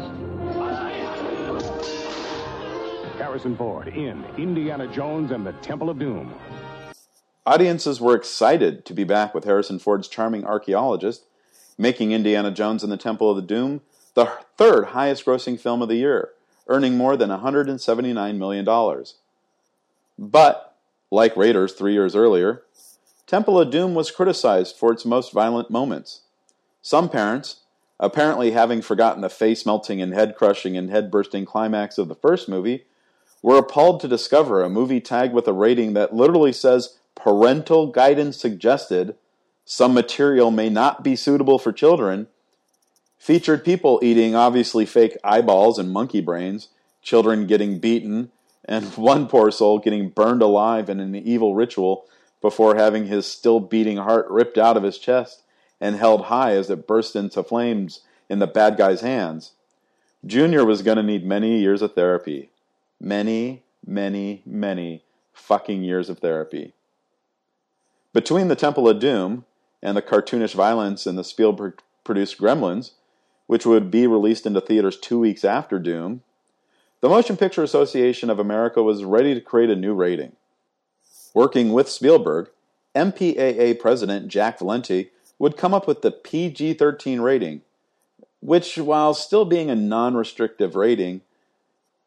Harrison 3.17 3.57
Ford 3.57 3.89
in 3.89 4.25
Indiana 4.37 4.87
Jones 4.87 5.31
and 5.31 5.47
the 5.47 5.53
Temple 5.55 5.89
of 5.89 5.99
Doom. 5.99 6.35
Audiences 7.47 8.01
were 8.01 8.15
excited 8.15 8.85
to 8.85 8.93
be 8.93 9.05
back 9.05 9.35
with 9.35 9.45
Harrison 9.45 9.79
Ford's 9.79 10.09
charming 10.09 10.45
archaeologist, 10.45 11.25
making 11.79 12.13
Indiana 12.13 12.51
Jones 12.51 12.83
and 12.83 12.93
the 12.93 12.97
Temple 12.97 13.31
of 13.31 13.37
the 13.37 13.43
Doom 13.43 13.81
the 14.15 14.33
third 14.57 14.87
highest 14.87 15.25
grossing 15.25 15.61
film 15.61 15.83
of 15.83 15.89
the 15.89 15.97
year, 15.97 16.31
earning 16.69 16.97
more 16.97 17.17
than 17.17 17.31
$179 17.31 18.39
million. 18.39 19.05
But, 20.19 20.77
like 21.11 21.37
Raiders 21.37 21.73
three 21.73 21.93
years 21.93 22.17
earlier, 22.17 22.63
Temple 23.27 23.61
of 23.61 23.71
Doom 23.71 23.95
was 23.95 24.11
criticized 24.11 24.77
for 24.77 24.93
its 24.93 25.05
most 25.05 25.33
violent 25.33 25.71
moments. 25.71 26.23
Some 26.83 27.09
parents, 27.09 27.61
apparently 28.01 28.53
having 28.53 28.83
forgotten 28.83 29.21
the 29.21 29.29
face 29.29 29.65
melting 29.67 30.01
and 30.01 30.15
head 30.15 30.35
crushing 30.37 30.77
and 30.77 30.91
head 30.91 31.11
bursting 31.11 31.45
climax 31.45 31.99
of 31.99 32.09
the 32.09 32.15
first 32.15 32.49
movie, 32.49 32.85
were 33.43 33.59
appalled 33.59 34.01
to 34.01 34.09
discover 34.09 34.63
a 34.63 34.71
movie 34.71 35.01
tagged 35.01 35.33
with 35.33 35.47
a 35.47 35.53
rating 35.53 35.93
that 35.95 36.15
literally 36.15 36.53
says 36.53 36.99
parental 37.15 37.87
guidance 37.87 38.37
suggested 38.37 39.17
some 39.65 39.93
material 39.95 40.51
may 40.51 40.69
not 40.69 41.03
be 41.03 41.17
suitable 41.17 41.59
for 41.59 41.73
children, 41.73 42.29
featured 43.19 43.65
people 43.65 43.99
eating 44.03 44.35
obviously 44.35 44.87
fake 44.87 45.17
eyeballs 45.25 45.79
and 45.79 45.91
monkey 45.91 46.21
brains, 46.21 46.69
children 47.03 47.47
getting 47.47 47.81
beaten, 47.81 48.31
and 48.65 48.85
one 48.97 49.27
poor 49.27 49.51
soul 49.51 49.79
getting 49.79 50.09
burned 50.09 50.43
alive 50.43 50.89
in 50.89 51.01
an 51.01 51.15
evil 51.17 51.55
ritual 51.55 52.07
before 52.41 52.77
having 52.77 53.07
his 53.07 53.27
still 53.27 53.59
beating 53.59 53.97
heart 53.97 54.27
ripped 54.31 54.57
out 54.57 54.77
of 54.77 54.85
his 54.85 54.99
chest 54.99 55.43
and 55.81 55.97
held 55.97 56.27
high 56.27 56.53
as 56.53 56.71
it 56.71 56.87
burst 56.87 57.17
into 57.17 57.43
flames 57.43 58.03
in 58.29 58.39
the 58.39 58.47
bad 58.47 58.77
guy's 58.77 59.01
hands. 59.01 59.53
Junior 60.25 60.65
was 60.65 60.83
going 60.83 60.97
to 60.97 61.03
need 61.03 61.25
many 61.25 61.59
years 61.61 61.83
of 61.83 61.95
therapy. 61.95 62.51
Many, 63.01 63.63
many, 63.87 64.43
many 64.47 65.05
fucking 65.33 65.83
years 65.83 66.09
of 66.09 66.19
therapy. 66.19 66.75
Between 68.13 68.49
the 68.49 68.57
Temple 68.57 68.89
of 68.89 68.99
Doom 68.99 69.45
and 69.83 69.97
the 69.97 70.03
cartoonish 70.03 70.55
violence 70.55 71.07
in 71.07 71.17
the 71.17 71.25
Spielberg 71.25 71.81
produced 72.03 72.39
Gremlins, 72.39 72.93
which 73.47 73.67
would 73.67 73.91
be 73.91 74.07
released 74.07 74.47
into 74.47 74.61
theaters 74.61 74.97
two 74.99 75.19
weeks 75.19 75.45
after 75.45 75.79
Doom, 75.79 76.23
the 77.01 77.09
Motion 77.09 77.37
Picture 77.37 77.63
Association 77.63 78.31
of 78.31 78.39
America 78.39 78.83
was 78.83 79.05
ready 79.05 79.35
to 79.35 79.41
create 79.41 79.71
a 79.71 79.77
new 79.77 79.95
rating. 79.95 80.33
Working 81.35 81.73
with 81.73 81.91
Spielberg, 81.91 82.49
MPAA 82.95 83.79
President 83.79 84.29
Jack 84.29 84.59
Valenti 84.59 85.11
would 85.39 85.59
come 85.59 85.75
up 85.75 85.87
with 85.87 86.01
the 86.01 86.11
PG 86.11 86.75
13 86.75 87.21
rating, 87.21 87.61
which, 88.41 88.79
while 88.79 89.13
still 89.13 89.45
being 89.45 89.69
a 89.69 89.77
non 89.77 90.17
restrictive 90.17 90.75
rating, 90.75 91.21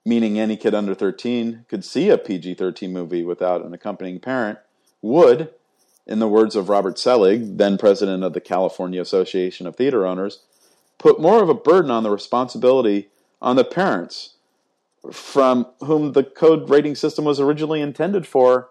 meaning 0.09 0.39
any 0.39 0.57
kid 0.57 0.73
under 0.73 0.95
13 0.95 1.65
could 1.69 1.85
see 1.85 2.09
a 2.09 2.17
PG 2.17 2.55
13 2.55 2.91
movie 2.91 3.23
without 3.23 3.63
an 3.63 3.75
accompanying 3.75 4.19
parent, 4.19 4.57
would, 5.03 5.53
in 6.07 6.17
the 6.17 6.27
words 6.27 6.55
of 6.55 6.67
Robert 6.67 6.97
Selig, 6.97 7.59
then 7.59 7.77
president 7.77 8.23
of 8.23 8.33
the 8.33 8.41
California 8.41 8.99
Association 8.99 9.67
of 9.67 9.75
Theater 9.75 10.07
Owners, 10.07 10.41
put 10.97 11.21
more 11.21 11.43
of 11.43 11.47
a 11.47 11.53
burden 11.53 11.91
on 11.91 12.01
the 12.01 12.09
responsibility 12.09 13.09
on 13.39 13.55
the 13.55 13.63
parents 13.63 14.33
from 15.11 15.67
whom 15.81 16.13
the 16.13 16.23
code 16.23 16.71
rating 16.71 16.95
system 16.95 17.23
was 17.23 17.39
originally 17.39 17.79
intended 17.79 18.25
for 18.25 18.69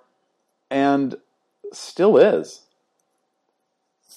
and 0.73 1.15
still 1.73 2.19
is. 2.19 2.63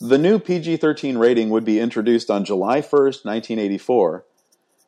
The 0.01 0.17
new 0.17 0.39
PG 0.39 0.77
13 0.77 1.19
rating 1.19 1.51
would 1.51 1.63
be 1.63 1.79
introduced 1.79 2.31
on 2.31 2.43
July 2.43 2.81
1st, 2.81 3.23
1984, 3.23 4.25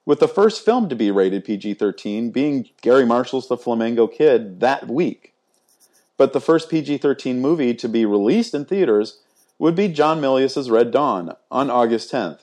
with 0.06 0.20
the 0.20 0.28
first 0.28 0.66
film 0.66 0.90
to 0.90 0.96
be 0.96 1.12
rated 1.12 1.46
PG 1.46 1.76
13 1.76 2.32
being 2.32 2.70
Garry 2.82 3.06
Marshall's 3.06 3.48
The 3.48 3.58
Flamingo 3.58 4.08
Kid 4.08 4.60
that 4.60 4.88
week. 4.88 5.34
But 6.18 6.34
the 6.34 6.42
first 6.42 6.70
PG 6.70 6.98
13 7.00 7.42
movie 7.42 7.74
to 7.76 7.90
be 7.90 8.06
released 8.06 8.54
in 8.54 8.66
theaters 8.66 9.20
would 9.58 9.76
be 9.76 9.88
John 9.88 10.20
Milius's 10.20 10.70
Red 10.70 10.92
Dawn 10.92 11.36
on 11.50 11.70
August 11.70 12.12
10th, 12.12 12.40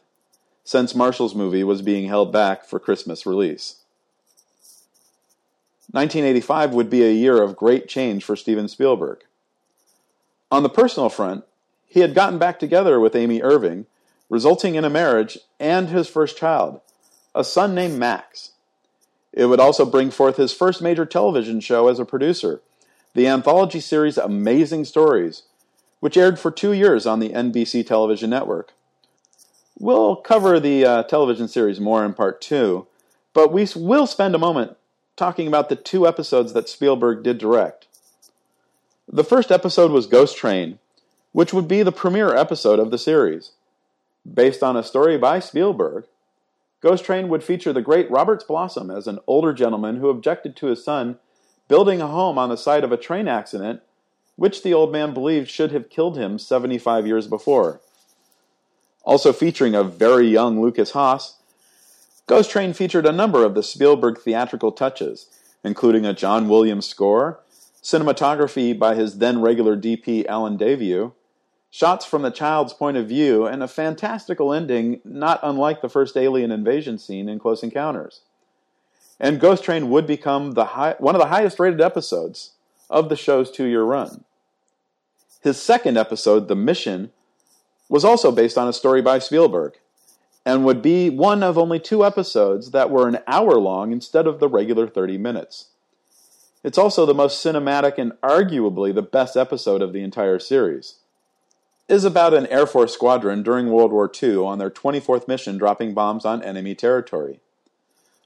since 0.65 0.95
Marshall's 0.95 1.35
movie 1.35 1.65
was 1.65 1.83
being 1.83 2.09
held 2.09 2.33
back 2.33 2.65
for 2.65 2.79
Christmas 2.79 3.27
release. 3.27 3.77
1985 5.93 6.73
would 6.73 6.89
be 6.89 7.03
a 7.03 7.13
year 7.13 7.43
of 7.43 7.57
great 7.57 7.89
change 7.89 8.25
for 8.25 8.37
Steven 8.37 8.69
Spielberg. 8.69 9.25
On 10.51 10.63
the 10.63 10.69
personal 10.69 11.09
front, 11.09 11.45
he 11.87 12.01
had 12.01 12.15
gotten 12.15 12.39
back 12.39 12.61
together 12.61 13.01
with 13.01 13.17
Amy 13.17 13.43
Irving, 13.43 13.87
resulting 14.29 14.77
in 14.77 14.85
a 14.85 14.91
marriage 14.91 15.39
and 15.59 15.89
his 15.89 16.09
first 16.09 16.39
child, 16.39 16.81
a 17.35 17.45
son 17.45 17.75
named 17.75 17.99
Max. 17.99 18.53
It 19.33 19.47
would 19.47 19.61
also 19.61 19.85
bring 19.85 20.11
forth 20.11 20.37
his 20.37 20.53
first 20.53 20.83
major 20.83 21.07
television 21.07 21.61
show 21.61 21.89
as 21.89 21.99
a 21.99 22.05
producer, 22.05 22.61
the 23.15 23.27
anthology 23.27 23.81
series 23.81 24.19
Amazing 24.19 24.85
Stories, 24.85 25.45
which 26.01 26.17
aired 26.17 26.39
for 26.39 26.51
two 26.51 26.73
years 26.73 27.07
on 27.07 27.21
the 27.21 27.31
NBC 27.31 27.87
television 27.87 28.31
network. 28.31 28.73
We'll 29.79 30.17
cover 30.17 30.59
the 30.59 30.85
uh, 30.85 31.03
television 31.05 31.49
series 31.49 31.81
more 31.81 32.05
in 32.05 32.15
part 32.15 32.41
two, 32.41 32.87
but 33.33 33.53
we 33.53 33.67
will 33.77 34.07
spend 34.07 34.35
a 34.35 34.39
moment 34.39 34.77
talking 35.17 35.47
about 35.47 35.69
the 35.69 35.77
two 35.77 36.07
episodes 36.07 36.53
that 36.53 36.69
Spielberg 36.69 37.23
did 37.23 37.39
direct. 37.39 37.87
The 39.11 39.25
first 39.25 39.51
episode 39.51 39.91
was 39.91 40.07
Ghost 40.07 40.37
Train, 40.37 40.79
which 41.33 41.53
would 41.53 41.69
be 41.69 41.83
the 41.83 41.93
premiere 41.93 42.35
episode 42.35 42.79
of 42.79 42.91
the 42.91 42.99
series. 42.99 43.53
Based 44.31 44.63
on 44.63 44.77
a 44.77 44.83
story 44.83 45.17
by 45.17 45.41
Spielberg, 45.41 46.05
Ghost 46.81 47.05
Train 47.05 47.29
would 47.29 47.45
feature 47.45 47.73
the 47.73 47.83
great 47.83 48.11
Roberts 48.11 48.45
Blossom 48.45 48.91
as 48.91 49.07
an 49.07 49.19
older 49.27 49.53
gentleman 49.53 49.97
who 49.97 50.09
objected 50.09 50.57
to 50.57 50.67
his 50.67 50.83
son 50.83 51.19
building 51.69 52.01
a 52.01 52.09
home 52.09 52.39
on 52.39 52.49
the 52.49 52.57
site 52.57 52.83
of 52.83 52.91
a 52.91 52.97
train 52.97 53.29
accident, 53.29 53.81
which 54.37 54.63
the 54.63 54.75
old 54.75 54.91
man 54.91 55.15
believed 55.15 55.49
should 55.49 55.71
have 55.73 55.91
killed 55.91 56.17
him 56.17 56.39
75 56.39 57.07
years 57.07 57.27
before. 57.27 57.81
Also 59.05 59.33
featuring 59.33 59.75
a 59.75 59.85
very 59.85 60.27
young 60.27 60.61
Lukas 60.61 60.93
Haas, 60.93 61.37
Ghost 62.27 62.51
Train 62.51 62.73
featured 62.73 63.07
a 63.07 63.13
number 63.13 63.45
of 63.45 63.55
the 63.55 63.63
Spielberg 63.63 64.19
theatrical 64.19 64.73
touches, 64.73 65.29
including 65.63 66.07
a 66.07 66.15
John 66.15 66.49
Williams 66.49 66.87
score, 66.87 67.41
cinematography 67.83 68.79
by 68.79 68.95
his 68.95 69.19
then 69.19 69.41
regular 69.41 69.77
DP 69.77 70.27
Allen 70.27 70.57
Daviau, 70.57 71.13
shots 71.71 72.05
from 72.05 72.23
the 72.23 72.31
child's 72.31 72.73
point 72.73 72.97
of 72.97 73.09
view, 73.09 73.47
and 73.47 73.63
a 73.63 73.69
fantastical 73.69 74.53
ending 74.53 75.01
not 75.05 75.41
unlike 75.43 75.81
the 75.81 75.89
first 75.89 76.17
alien 76.17 76.51
invasion 76.51 76.99
scene 76.99 77.29
in 77.29 77.39
Close 77.39 77.63
Encounters. 77.63 78.23
And 79.19 79.41
Ghost 79.41 79.65
Train 79.65 79.91
would 79.91 80.07
become 80.07 80.53
the 80.53 80.65
high, 80.67 80.97
one 80.99 81.15
of 81.15 81.21
the 81.21 81.29
highest 81.29 81.61
rated 81.61 81.81
episodes 81.81 82.53
of 82.89 83.09
the 83.09 83.17
show's 83.17 83.51
two 83.51 83.67
year 83.67 83.83
run. 83.83 84.25
His 85.43 85.61
second 85.61 85.97
episode, 85.97 86.49
The 86.49 86.57
Mission, 86.57 87.13
was 87.89 88.05
also 88.05 88.31
based 88.31 88.59
on 88.59 88.69
a 88.69 88.73
story 88.73 89.03
by 89.03 89.19
Spielberg 89.19 89.79
and 90.45 90.65
would 90.65 90.81
be 90.83 91.11
one 91.11 91.43
of 91.43 91.59
only 91.59 91.79
two 91.79 92.05
episodes 92.05 92.71
that 92.71 92.91
were 92.91 93.09
an 93.09 93.19
hour 93.27 93.55
long 93.57 93.93
instead 93.93 94.27
of 94.27 94.41
the 94.41 94.49
regular 94.49 94.87
30 94.87 95.19
minutes. 95.19 95.67
It's 96.63 96.79
also 96.79 97.07
the 97.07 97.15
most 97.15 97.45
cinematic 97.45 97.95
and 97.99 98.13
arguably 98.23 98.95
the 98.95 99.03
best 99.03 99.37
episode 99.37 99.83
of 99.83 99.93
the 99.93 100.03
entire 100.03 100.39
series. 100.39 100.97
Is 101.91 102.05
about 102.05 102.35
an 102.35 102.47
Air 102.47 102.69
Force 102.69 102.95
squadron 102.95 103.43
during 103.43 103.69
World 103.69 103.91
War 103.91 104.09
II 104.23 104.37
on 104.37 104.59
their 104.61 104.71
24th 104.71 105.27
mission 105.27 105.59
dropping 105.59 105.93
bombs 105.93 106.25
on 106.25 106.41
enemy 106.41 106.77
territory. 106.77 107.41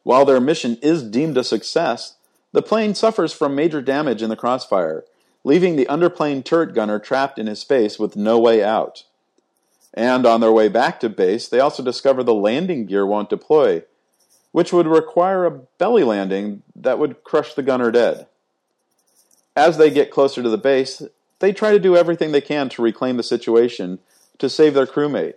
While 0.02 0.26
their 0.26 0.38
mission 0.38 0.76
is 0.82 1.02
deemed 1.02 1.38
a 1.38 1.42
success, 1.42 2.16
the 2.52 2.60
plane 2.60 2.94
suffers 2.94 3.32
from 3.32 3.54
major 3.54 3.80
damage 3.80 4.20
in 4.20 4.28
the 4.28 4.36
crossfire, 4.36 5.06
leaving 5.44 5.76
the 5.76 5.86
underplane 5.86 6.44
turret 6.44 6.74
gunner 6.74 6.98
trapped 6.98 7.38
in 7.38 7.46
his 7.46 7.58
space 7.58 7.98
with 7.98 8.16
no 8.16 8.38
way 8.38 8.62
out. 8.62 9.04
And 9.94 10.26
on 10.26 10.42
their 10.42 10.52
way 10.52 10.68
back 10.68 11.00
to 11.00 11.08
base, 11.08 11.48
they 11.48 11.58
also 11.58 11.82
discover 11.82 12.22
the 12.22 12.34
landing 12.34 12.84
gear 12.84 13.06
won't 13.06 13.30
deploy, 13.30 13.84
which 14.52 14.74
would 14.74 14.86
require 14.86 15.46
a 15.46 15.50
belly 15.78 16.04
landing 16.04 16.62
that 16.76 16.98
would 16.98 17.24
crush 17.24 17.54
the 17.54 17.62
gunner 17.62 17.90
dead. 17.90 18.26
As 19.56 19.78
they 19.78 19.88
get 19.88 20.10
closer 20.10 20.42
to 20.42 20.50
the 20.50 20.58
base, 20.58 21.02
they 21.38 21.52
try 21.52 21.72
to 21.72 21.78
do 21.78 21.96
everything 21.96 22.32
they 22.32 22.40
can 22.40 22.68
to 22.70 22.82
reclaim 22.82 23.16
the 23.16 23.22
situation 23.22 23.98
to 24.38 24.48
save 24.48 24.74
their 24.74 24.86
crewmate. 24.86 25.34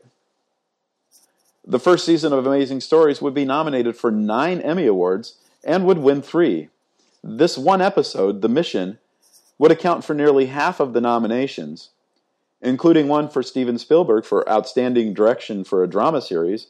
The 1.66 1.80
first 1.80 2.06
season 2.06 2.32
of 2.34 2.46
Amazing 2.46 2.82
Stories 2.82 3.22
would 3.22 3.34
be 3.34 3.46
nominated 3.46 3.98
for 3.98 4.12
nine 4.12 4.62
Emmy 4.62 4.86
Awards 4.86 5.38
and 5.64 5.86
would 5.86 5.98
win 5.98 6.22
three. 6.22 6.70
This 7.24 7.58
one 7.58 7.82
episode, 7.82 8.42
The 8.42 8.50
Mission, 8.50 9.00
would 9.58 9.72
account 9.72 10.06
for 10.06 10.14
nearly 10.14 10.46
half 10.46 10.80
of 10.80 10.94
the 10.94 11.02
nominations 11.02 11.90
including 12.62 13.08
one 13.08 13.30
for 13.30 13.44
Steven 13.44 13.78
Spielberg 13.78 14.26
for 14.26 14.48
Outstanding 14.50 15.14
Direction 15.14 15.64
for 15.64 15.84
a 15.84 15.90
Drama 15.90 16.22
Series, 16.22 16.68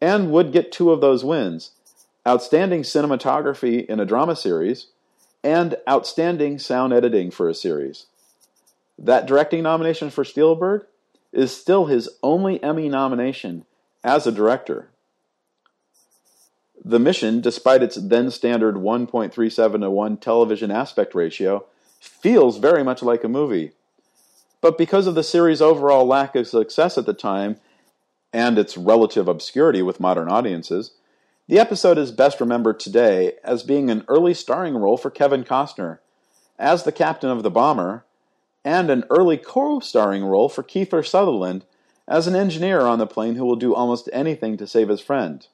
and 0.00 0.30
would 0.30 0.52
get 0.52 0.72
two 0.72 0.90
of 0.90 1.00
those 1.00 1.24
wins 1.24 1.72
Outstanding 2.26 2.82
Cinematography 2.82 3.84
in 3.86 3.98
a 3.98 4.04
Drama 4.04 4.36
Series 4.36 4.88
and 5.42 5.76
Outstanding 5.88 6.58
Sound 6.58 6.92
Editing 6.92 7.30
for 7.30 7.48
a 7.48 7.54
Series. 7.54 8.06
That 9.00 9.26
directing 9.26 9.62
nomination 9.62 10.10
for 10.10 10.24
Spielberg 10.24 10.84
is 11.32 11.56
still 11.56 11.86
his 11.86 12.08
only 12.22 12.62
Emmy 12.62 12.88
nomination 12.88 13.64
as 14.04 14.26
a 14.26 14.32
director. 14.32 14.90
The 16.84 16.98
Mission, 16.98 17.40
despite 17.40 17.82
its 17.82 17.96
then 17.96 18.30
standard 18.30 18.76
1.37 18.76 19.80
to 19.80 19.90
1 19.90 20.16
television 20.18 20.70
aspect 20.70 21.14
ratio, 21.14 21.64
feels 21.98 22.58
very 22.58 22.84
much 22.84 23.02
like 23.02 23.24
a 23.24 23.28
movie 23.28 23.72
but 24.60 24.76
because 24.76 25.06
of 25.06 25.14
the 25.14 25.22
series' 25.22 25.62
overall 25.62 26.06
lack 26.06 26.36
of 26.36 26.46
success 26.46 26.98
at 26.98 27.06
the 27.06 27.14
time 27.14 27.56
and 28.32 28.58
its 28.58 28.76
relative 28.76 29.26
obscurity 29.26 29.82
with 29.82 30.00
modern 30.00 30.28
audiences, 30.28 30.92
the 31.48 31.58
episode 31.58 31.98
is 31.98 32.12
best 32.12 32.40
remembered 32.40 32.78
today 32.78 33.32
as 33.42 33.62
being 33.62 33.90
an 33.90 34.04
early 34.06 34.34
starring 34.34 34.76
role 34.76 34.96
for 34.96 35.10
Kevin 35.10 35.44
Costner 35.44 35.98
as 36.58 36.84
the 36.84 36.92
captain 36.92 37.30
of 37.30 37.42
the 37.42 37.50
bomber, 37.50 38.04
and 38.64 38.90
an 38.90 39.04
early 39.10 39.36
co 39.36 39.80
starring 39.80 40.24
role 40.24 40.48
for 40.48 40.62
Kiefer 40.62 41.06
Sutherland 41.06 41.64
as 42.06 42.26
an 42.26 42.34
engineer 42.34 42.80
on 42.80 42.98
the 42.98 43.06
plane 43.06 43.36
who 43.36 43.44
will 43.44 43.56
do 43.56 43.74
almost 43.74 44.08
anything 44.12 44.56
to 44.56 44.66
save 44.66 44.88
his 44.88 45.00
friend. 45.00 45.46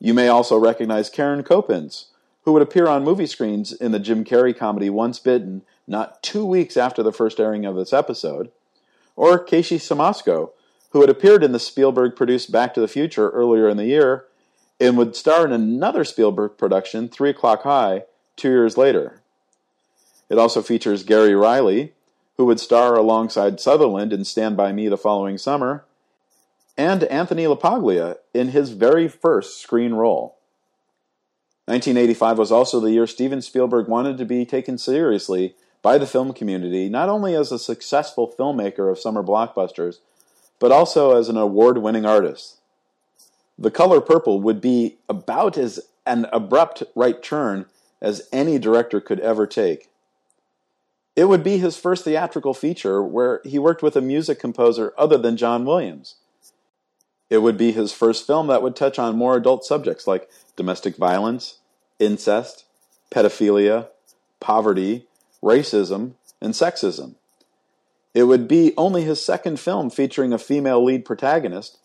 You 0.00 0.14
may 0.14 0.28
also 0.28 0.56
recognize 0.56 1.10
Karen 1.10 1.42
Kopins, 1.42 2.06
who 2.44 2.52
would 2.52 2.62
appear 2.62 2.86
on 2.86 3.04
movie 3.04 3.26
screens 3.26 3.72
in 3.72 3.92
the 3.92 3.98
Jim 3.98 4.24
Carrey 4.24 4.56
comedy 4.56 4.88
Once 4.88 5.18
Bitten 5.18 5.62
not 5.86 6.22
two 6.22 6.44
weeks 6.44 6.76
after 6.76 7.02
the 7.02 7.12
first 7.12 7.40
airing 7.40 7.64
of 7.64 7.74
this 7.74 7.92
episode, 7.92 8.50
or 9.16 9.38
Casey 9.38 9.78
Siemaszko, 9.78 10.50
who 10.90 11.00
had 11.00 11.10
appeared 11.10 11.42
in 11.42 11.52
the 11.52 11.58
Spielberg 11.58 12.14
produced 12.14 12.52
Back 12.52 12.72
to 12.74 12.80
the 12.80 12.88
Future 12.88 13.30
earlier 13.30 13.68
in 13.68 13.76
the 13.76 13.86
year 13.86 14.26
and 14.80 14.96
would 14.96 15.16
star 15.16 15.44
in 15.44 15.52
another 15.52 16.04
Spielberg 16.04 16.56
production, 16.56 17.08
Three 17.08 17.30
O'Clock 17.30 17.62
High, 17.62 18.04
two 18.36 18.48
years 18.48 18.76
later. 18.76 19.20
It 20.28 20.38
also 20.38 20.62
features 20.62 21.02
Gary 21.02 21.34
Riley, 21.34 21.94
who 22.38 22.46
would 22.46 22.60
star 22.60 22.94
alongside 22.94 23.60
Sutherland 23.60 24.12
in 24.12 24.24
Stand 24.24 24.56
By 24.56 24.72
Me 24.72 24.88
the 24.88 24.96
following 24.96 25.36
summer, 25.36 25.84
and 26.76 27.02
Anthony 27.04 27.44
LaPaglia 27.44 28.16
in 28.32 28.50
his 28.50 28.70
very 28.70 29.08
first 29.08 29.60
screen 29.60 29.92
role. 29.92 30.38
1985 31.66 32.38
was 32.38 32.52
also 32.52 32.80
the 32.80 32.92
year 32.92 33.08
Steven 33.08 33.42
Spielberg 33.42 33.88
wanted 33.88 34.16
to 34.16 34.24
be 34.24 34.46
taken 34.46 34.78
seriously 34.78 35.56
by 35.82 35.98
the 35.98 36.06
film 36.06 36.32
community, 36.32 36.88
not 36.88 37.08
only 37.08 37.34
as 37.34 37.50
a 37.50 37.58
successful 37.58 38.32
filmmaker 38.38 38.90
of 38.90 38.98
summer 38.98 39.22
blockbusters, 39.22 39.98
but 40.60 40.72
also 40.72 41.16
as 41.16 41.28
an 41.28 41.36
award 41.36 41.78
winning 41.78 42.06
artist. 42.06 42.58
The 43.58 43.70
Color 43.72 44.00
Purple 44.00 44.40
would 44.40 44.60
be 44.60 44.96
about 45.08 45.58
as 45.58 45.80
an 46.06 46.26
abrupt 46.32 46.84
right 46.94 47.20
turn 47.20 47.66
as 48.00 48.28
any 48.32 48.58
director 48.58 49.00
could 49.00 49.18
ever 49.20 49.46
take. 49.46 49.90
It 51.18 51.28
would 51.28 51.42
be 51.42 51.58
his 51.58 51.76
first 51.76 52.04
theatrical 52.04 52.54
feature 52.54 53.02
where 53.02 53.40
he 53.42 53.58
worked 53.58 53.82
with 53.82 53.96
a 53.96 54.00
music 54.00 54.38
composer 54.38 54.94
other 54.96 55.18
than 55.18 55.36
John 55.36 55.64
Williams. 55.64 56.14
It 57.28 57.38
would 57.38 57.58
be 57.58 57.72
his 57.72 57.92
first 57.92 58.24
film 58.24 58.46
that 58.46 58.62
would 58.62 58.76
touch 58.76 59.00
on 59.00 59.16
more 59.16 59.36
adult 59.36 59.64
subjects 59.64 60.06
like 60.06 60.30
domestic 60.54 60.94
violence, 60.94 61.58
incest, 61.98 62.66
pedophilia, 63.10 63.88
poverty, 64.38 65.08
racism, 65.42 66.12
and 66.40 66.54
sexism. 66.54 67.16
It 68.14 68.22
would 68.22 68.46
be 68.46 68.72
only 68.76 69.02
his 69.02 69.20
second 69.20 69.58
film 69.58 69.90
featuring 69.90 70.32
a 70.32 70.38
female 70.38 70.84
lead 70.84 71.04
protagonist, 71.04 71.78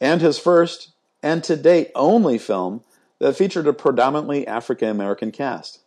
and 0.00 0.20
his 0.20 0.40
first, 0.40 0.90
and 1.22 1.44
to 1.44 1.54
date 1.54 1.92
only 1.94 2.36
film, 2.36 2.82
that 3.20 3.36
featured 3.36 3.68
a 3.68 3.72
predominantly 3.72 4.44
African 4.44 4.88
American 4.88 5.30
cast. 5.30 5.82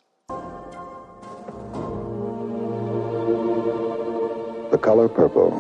Color 4.82 5.10
Purple. 5.10 5.52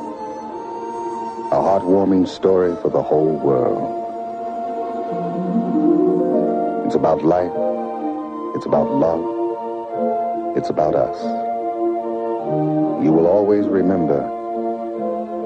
A 1.51 1.55
heartwarming 1.55 2.27
story 2.27 2.75
for 2.81 2.89
the 2.89 3.03
whole 3.03 3.35
world. 3.37 3.95
It's 6.85 6.95
about 6.95 7.23
life. 7.23 7.51
It's 8.55 8.65
about 8.65 8.89
love. 8.91 9.23
It's 10.57 10.69
about 10.69 10.95
us. 10.95 11.21
You 13.03 13.11
will 13.11 13.27
always 13.27 13.67
remember, 13.67 14.21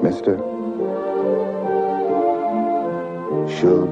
Mr. 0.02 0.38
Shug, 3.58 3.90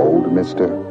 old 0.00 0.26
Mr. 0.26 0.85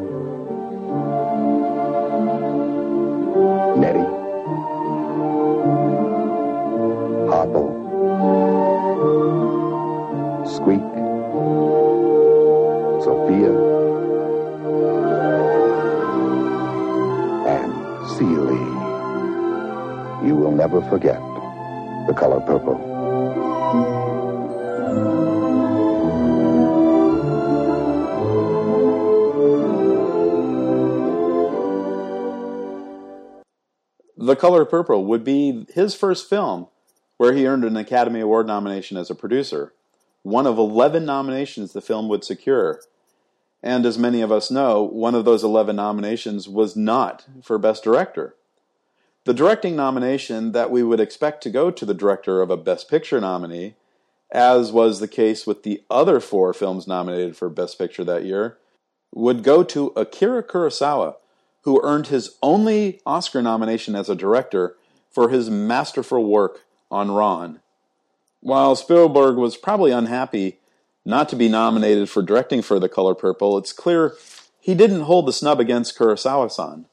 Color 34.46 34.66
Purple 34.66 35.06
would 35.06 35.24
be 35.24 35.66
his 35.74 35.96
first 35.96 36.30
film 36.30 36.68
where 37.18 37.34
he 37.34 37.48
earned 37.48 37.64
an 37.64 37.76
Academy 37.76 38.20
Award 38.20 38.46
nomination 38.46 38.96
as 38.96 39.10
a 39.10 39.16
producer, 39.16 39.74
one 40.22 40.46
of 40.46 40.60
11 40.60 41.04
nominations 41.04 41.74
the 41.74 41.82
film 41.82 42.08
would 42.10 42.24
secure. 42.24 42.80
And 43.64 43.88
as 43.88 43.98
many 43.98 44.22
of 44.22 44.32
us 44.32 44.52
know, 44.52 44.84
one 44.84 45.16
of 45.16 45.26
those 45.26 45.44
11 45.44 45.76
nominations 45.76 46.48
was 46.48 46.76
not 46.76 47.26
for 47.42 47.58
Best 47.58 47.84
Director. 47.84 48.36
The 49.24 49.34
directing 49.34 49.76
nomination 49.76 50.52
that 50.52 50.70
we 50.70 50.84
would 50.84 51.00
expect 51.00 51.42
to 51.42 51.50
go 51.50 51.72
to 51.72 51.84
the 51.84 51.96
director 51.96 52.44
of 52.44 52.52
a 52.52 52.56
Best 52.56 52.88
Picture 52.88 53.20
nominee, 53.20 53.74
as 54.30 54.72
was 54.72 55.00
the 55.00 55.08
case 55.08 55.48
with 55.48 55.64
the 55.64 55.82
other 55.90 56.20
four 56.20 56.54
films 56.54 56.86
nominated 56.86 57.36
for 57.36 57.50
Best 57.50 57.80
Picture 57.80 58.04
that 58.04 58.26
year, 58.26 58.60
would 59.12 59.42
go 59.42 59.64
to 59.64 59.88
Akira 59.96 60.44
Kurosawa, 60.44 61.16
who 61.66 61.82
earned 61.84 62.08
his 62.08 62.38
only 62.42 63.02
Oscar 63.06 63.42
nomination 63.42 63.96
as 63.96 64.08
a 64.08 64.16
director 64.16 64.78
for 65.12 65.30
his 65.30 65.50
masterful 65.50 66.24
work 66.24 66.62
on 66.92 67.12
Ran. 67.12 67.60
While 68.40 68.76
Spielberg 68.76 69.36
was 69.36 69.58
probably 69.58 69.92
unhappy 69.92 70.60
not 71.04 71.28
to 71.30 71.36
be 71.36 71.50
nominated 71.50 72.08
for 72.10 72.22
directing 72.22 72.62
for 72.62 72.80
The 72.80 72.88
Color 72.88 73.16
Purple, 73.16 73.58
it's 73.58 73.74
clear 73.74 74.14
he 74.60 74.76
didn't 74.76 75.02
hold 75.02 75.26
the 75.26 75.34
snub 75.34 75.60
against 75.60 75.98
Kurosawa 75.98 76.52
san. 76.52 76.86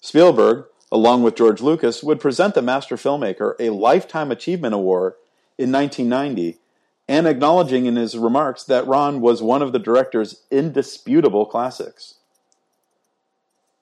Spielberg, 0.00 0.64
along 0.90 1.22
with 1.22 1.36
George 1.36 1.60
Lucas, 1.60 2.02
would 2.02 2.18
present 2.18 2.54
the 2.54 2.62
master 2.62 2.96
filmmaker 2.96 3.54
a 3.60 3.70
Lifetime 3.70 4.32
Achievement 4.32 4.74
Award 4.74 5.14
in 5.56 5.70
1990, 5.70 6.58
and 7.06 7.28
acknowledging 7.28 7.86
in 7.86 7.94
his 7.94 8.18
remarks 8.18 8.64
that 8.64 8.86
Ran 8.88 9.20
was 9.20 9.40
one 9.40 9.62
of 9.62 9.72
the 9.72 9.78
director's 9.78 10.42
indisputable 10.50 11.46
classics. 11.46 12.14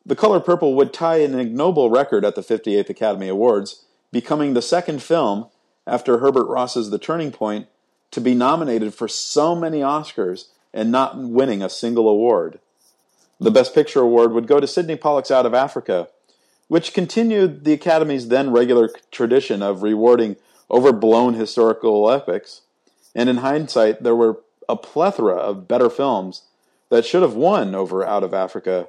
The 0.09 0.17
Color 0.17 0.41
Purple 0.41 0.75
would 0.75 0.95
tie 0.95 1.19
an 1.19 1.39
ignoble 1.39 1.91
record 1.91 2.25
at 2.25 2.35
the 2.35 2.41
58th 2.41 2.89
Academy 2.89 3.29
Awards, 3.29 3.85
becoming 4.11 4.55
the 4.55 4.63
second 4.63 5.03
film 5.03 5.49
after 5.87 6.17
Herbert 6.17 6.47
Ross's 6.47 6.89
The 6.89 6.99
Turning 6.99 7.31
Point 7.31 7.67
to 8.13 8.21
be 8.23 8.35
nominated 8.35 8.95
for 8.95 9.07
so 9.07 9.55
many 9.55 9.81
Oscars 9.81 10.47
and 10.73 10.91
not 10.91 11.19
winning 11.19 11.63
a 11.63 11.69
single 11.69 12.09
award. 12.09 12.59
The 13.39 13.51
Best 13.51 13.75
Picture 13.75 14.01
award 14.01 14.33
would 14.33 14.47
go 14.47 14.61
to 14.61 14.67
Sydney 14.67 14.97
Pollack's 14.97 15.31
Out 15.31 15.45
of 15.45 15.53
Africa, 15.53 16.09
which 16.69 16.95
continued 16.95 17.65
the 17.65 17.75
Academy's 17.75 18.29
then 18.29 18.51
regular 18.51 18.89
tradition 19.11 19.63
of 19.63 19.83
rewarding 19.83 20.37
overblown 20.71 21.35
historical 21.35 22.11
epics. 22.11 22.63
And 23.15 23.29
in 23.29 23.39
hindsight, 23.39 24.03
there 24.03 24.17
were 24.17 24.41
a 24.71 24.77
plethora 24.77 25.37
of 25.37 25.69
better 25.69 25.91
films 25.91 26.45
that 26.89 27.05
should 27.05 27.21
have 27.21 27.35
won 27.35 27.75
over 27.75 28.07
Out 28.07 28.25
of 28.25 28.33
Africa, 28.33 28.89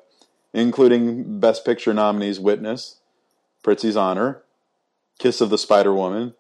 including 0.54 1.40
Best 1.40 1.66
Picture 1.66 1.94
nominees 1.94 2.40
Witness, 2.40 2.98
Prizzi's 3.64 3.98
Honor, 3.98 4.44
Kiss 5.18 5.42
of 5.42 5.50
the 5.50 5.58
Spider 5.58 5.94
Woman, 5.94 6.34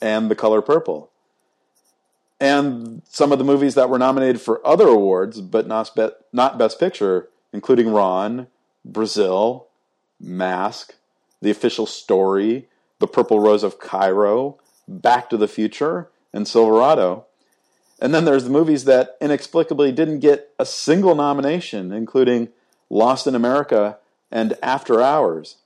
and 0.00 0.30
The 0.30 0.34
Color 0.34 0.62
Purple. 0.62 1.10
And 2.40 3.02
some 3.08 3.32
of 3.32 3.38
the 3.38 3.44
movies 3.44 3.74
that 3.74 3.90
were 3.90 3.98
nominated 3.98 4.40
for 4.40 4.66
other 4.66 4.88
awards, 4.88 5.40
but 5.40 5.66
not, 5.66 5.96
not 6.32 6.58
Best 6.58 6.80
Picture, 6.80 7.28
including 7.52 7.92
Ran, 7.92 8.46
Brazil, 8.84 9.68
Mask, 10.18 10.94
The 11.42 11.50
Official 11.50 11.86
Story, 11.86 12.68
The 12.98 13.06
Purple 13.06 13.40
Rose 13.40 13.62
of 13.62 13.78
Cairo, 13.78 14.58
Back 14.88 15.30
to 15.30 15.36
the 15.36 15.48
Future, 15.48 16.10
and 16.32 16.48
Silverado. 16.48 17.26
And 18.00 18.14
then 18.14 18.24
there's 18.24 18.44
the 18.44 18.50
movies 18.50 18.84
that 18.84 19.16
inexplicably 19.20 19.92
didn't 19.92 20.20
get 20.20 20.50
a 20.58 20.64
single 20.64 21.14
nomination, 21.14 21.92
including 21.92 22.48
Lost 22.90 23.26
in 23.26 23.34
America 23.34 23.98
and 24.30 24.54
After 24.62 25.00
Hours. 25.00 25.56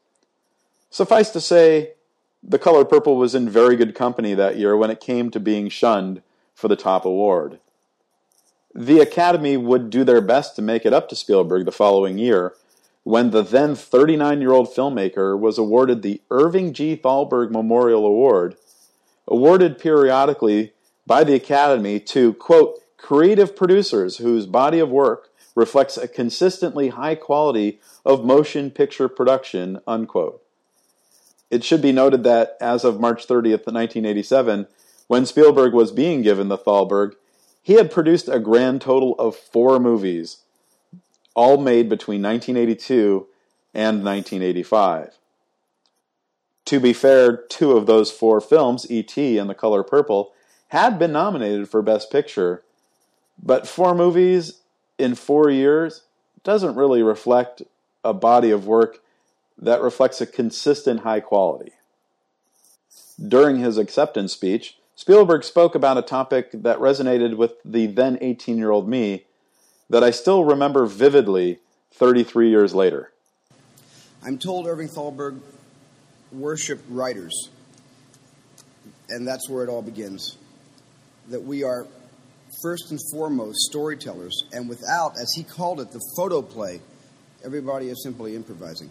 Suffice 0.90 1.30
to 1.30 1.40
say, 1.40 1.94
The 2.42 2.58
Color 2.58 2.84
Purple 2.84 3.16
was 3.16 3.34
in 3.34 3.48
very 3.48 3.74
good 3.74 3.94
company 3.94 4.34
that 4.34 4.56
year 4.56 4.76
when 4.76 4.90
it 4.90 5.00
came 5.00 5.30
to 5.30 5.40
being 5.40 5.68
shunned 5.68 6.22
for 6.54 6.68
the 6.68 6.76
top 6.76 7.04
award. 7.04 7.58
The 8.74 9.00
Academy 9.00 9.56
would 9.56 9.90
do 9.90 10.04
their 10.04 10.20
best 10.20 10.54
to 10.56 10.62
make 10.62 10.84
it 10.84 10.92
up 10.92 11.08
to 11.08 11.16
Spielberg 11.16 11.64
the 11.64 11.72
following 11.72 12.18
year 12.18 12.54
when 13.04 13.30
the 13.30 13.42
then 13.42 13.74
39 13.74 14.40
year 14.40 14.52
old 14.52 14.74
filmmaker 14.74 15.38
was 15.38 15.58
awarded 15.58 16.02
the 16.02 16.20
Irving 16.30 16.72
G. 16.72 16.96
Thalberg 16.96 17.50
Memorial 17.50 18.04
Award, 18.06 18.56
awarded 19.28 19.78
periodically 19.78 20.72
by 21.06 21.22
the 21.22 21.34
Academy 21.34 22.00
to, 22.00 22.32
quote, 22.34 22.80
creative 22.96 23.54
producers 23.54 24.16
whose 24.16 24.46
body 24.46 24.78
of 24.78 24.88
work 24.88 25.28
reflects 25.54 25.96
a 25.96 26.08
consistently 26.08 26.88
high 26.88 27.14
quality 27.14 27.80
of 28.04 28.24
motion 28.24 28.70
picture 28.70 29.08
production, 29.08 29.80
unquote. 29.86 30.42
It 31.50 31.62
should 31.62 31.82
be 31.82 31.92
noted 31.92 32.24
that 32.24 32.56
as 32.60 32.84
of 32.84 33.00
March 33.00 33.26
30th, 33.26 33.66
1987, 33.66 34.66
when 35.06 35.26
Spielberg 35.26 35.72
was 35.72 35.92
being 35.92 36.22
given 36.22 36.48
the 36.48 36.58
Thalberg, 36.58 37.14
he 37.62 37.74
had 37.74 37.90
produced 37.90 38.28
a 38.28 38.40
grand 38.40 38.80
total 38.80 39.14
of 39.18 39.36
four 39.36 39.78
movies, 39.78 40.38
all 41.34 41.56
made 41.56 41.88
between 41.88 42.22
1982 42.22 43.26
and 43.72 44.04
1985. 44.04 45.14
To 46.66 46.80
be 46.80 46.92
fair, 46.92 47.36
two 47.36 47.72
of 47.72 47.86
those 47.86 48.10
four 48.10 48.40
films, 48.40 48.90
E.T. 48.90 49.38
and 49.38 49.48
The 49.48 49.54
Color 49.54 49.82
Purple, 49.82 50.32
had 50.68 50.98
been 50.98 51.12
nominated 51.12 51.68
for 51.68 51.82
Best 51.82 52.10
Picture, 52.10 52.62
but 53.40 53.68
four 53.68 53.94
movies 53.94 54.60
in 54.98 55.14
four 55.14 55.50
years 55.50 56.02
doesn't 56.42 56.76
really 56.76 57.02
reflect 57.02 57.62
a 58.04 58.12
body 58.12 58.50
of 58.50 58.66
work 58.66 59.00
that 59.58 59.80
reflects 59.80 60.20
a 60.20 60.26
consistent 60.26 61.00
high 61.00 61.20
quality. 61.20 61.72
During 63.26 63.58
his 63.58 63.78
acceptance 63.78 64.32
speech, 64.32 64.76
Spielberg 64.96 65.44
spoke 65.44 65.74
about 65.74 65.98
a 65.98 66.02
topic 66.02 66.50
that 66.52 66.78
resonated 66.78 67.36
with 67.36 67.52
the 67.64 67.86
then 67.86 68.18
18 68.20 68.58
year 68.58 68.70
old 68.70 68.88
me 68.88 69.24
that 69.90 70.04
I 70.04 70.10
still 70.10 70.44
remember 70.44 70.86
vividly 70.86 71.60
33 71.92 72.48
years 72.48 72.74
later. 72.74 73.12
I'm 74.24 74.38
told 74.38 74.66
Irving 74.66 74.88
Thalberg 74.88 75.40
worshiped 76.32 76.84
writers, 76.88 77.50
and 79.08 79.26
that's 79.26 79.48
where 79.48 79.62
it 79.62 79.68
all 79.68 79.82
begins. 79.82 80.36
That 81.28 81.42
we 81.42 81.62
are 81.62 81.86
first 82.62 82.90
and 82.90 83.00
foremost 83.12 83.58
storytellers, 83.70 84.44
and 84.52 84.68
without, 84.68 85.18
as 85.18 85.32
he 85.36 85.42
called 85.42 85.80
it, 85.80 85.90
the 85.90 86.00
photoplay, 86.16 86.80
everybody 87.44 87.88
is 87.88 88.02
simply 88.02 88.34
improvising. 88.34 88.90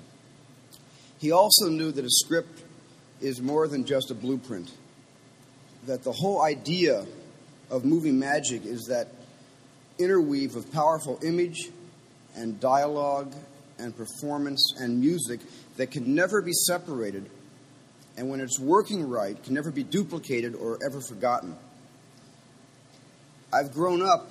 He 1.19 1.32
also 1.32 1.69
knew 1.69 1.91
that 1.91 2.04
a 2.04 2.10
script 2.10 2.63
is 3.21 3.41
more 3.41 3.67
than 3.67 3.86
just 3.86 4.12
a 4.12 4.13
blueprint, 4.13 4.71
that 5.86 6.04
the 6.04 6.12
whole 6.12 6.41
idea 6.41 7.06
of 7.69 7.86
movie 7.86 8.12
magic 8.12 8.65
is 8.65 8.88
that 8.89 9.08
interweave 9.99 10.56
of 10.56 10.71
powerful 10.71 11.19
image 11.23 11.69
and 12.36 12.60
dialogue 12.60 13.34
and 13.80 13.95
performance 13.95 14.73
and 14.80 14.99
music 14.99 15.39
that 15.78 15.91
can 15.91 16.13
never 16.13 16.41
be 16.41 16.52
separated, 16.52 17.30
and 18.17 18.30
when 18.30 18.39
it's 18.39 18.60
working 18.60 19.08
right, 19.08 19.41
can 19.43 19.54
never 19.54 19.71
be 19.71 19.84
duplicated 19.84 20.56
or 20.56 20.78
ever 20.86 21.02
forgotten. 21.02 21.56
I've 23.54 23.72
grown 23.72 24.02
up, 24.02 24.28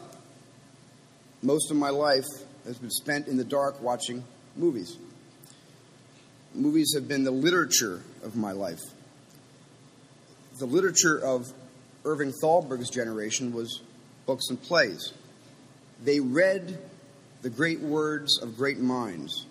most 1.43 1.71
of 1.71 1.77
my 1.77 1.91
life 1.91 2.25
has 2.65 2.77
been 2.77 2.91
spent 2.91 3.29
in 3.29 3.37
the 3.37 3.45
dark 3.45 3.81
watching 3.81 4.25
movies. 4.57 4.97
Movies 6.55 6.95
have 6.97 7.07
been 7.07 7.23
the 7.23 7.31
literature 7.31 8.03
of 8.25 8.35
my 8.35 8.51
life. 8.51 8.81
The 10.59 10.67
literature 10.67 11.19
of 11.25 11.47
Irving 12.05 12.33
Thalberg's 12.43 12.91
generation 12.91 13.53
was 13.53 13.81
books 14.27 14.47
and 14.51 14.61
plays. 14.61 15.13
They 16.03 16.19
read 16.19 16.77
the 17.43 17.51
great 17.51 17.79
words 17.79 18.41
of 18.43 18.57
great 18.57 18.81
minds. 18.81 19.47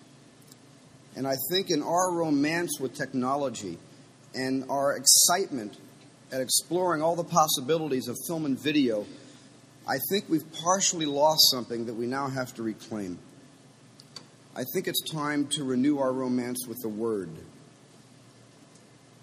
And 1.16 1.26
I 1.26 1.36
think 1.50 1.70
in 1.70 1.82
our 1.82 2.12
romance 2.12 2.78
with 2.78 2.94
technology 2.94 3.78
and 4.34 4.68
our 4.68 4.94
excitement 4.94 5.78
at 6.30 6.42
exploring 6.42 7.00
all 7.00 7.16
the 7.16 7.24
possibilities 7.24 8.08
of 8.08 8.18
film 8.28 8.44
and 8.44 8.58
video, 8.58 9.06
I 9.86 9.98
think 10.10 10.28
we've 10.28 10.50
partially 10.52 11.06
lost 11.06 11.50
something 11.50 11.86
that 11.86 11.94
we 11.94 12.06
now 12.06 12.28
have 12.28 12.54
to 12.54 12.62
reclaim. 12.62 13.18
I 14.54 14.64
think 14.74 14.86
it's 14.86 15.02
time 15.10 15.48
to 15.52 15.64
renew 15.64 15.98
our 15.98 16.12
romance 16.12 16.66
with 16.68 16.78
the 16.82 16.88
Word. 16.88 17.30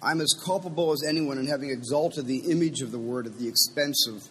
I'm 0.02 0.20
as 0.20 0.34
culpable 0.44 0.92
as 0.92 1.02
anyone 1.06 1.38
in 1.38 1.46
having 1.46 1.70
exalted 1.70 2.26
the 2.26 2.50
image 2.50 2.82
of 2.82 2.90
the 2.90 2.98
Word 2.98 3.26
at 3.26 3.38
the 3.38 3.48
expense 3.48 4.06
of 4.06 4.28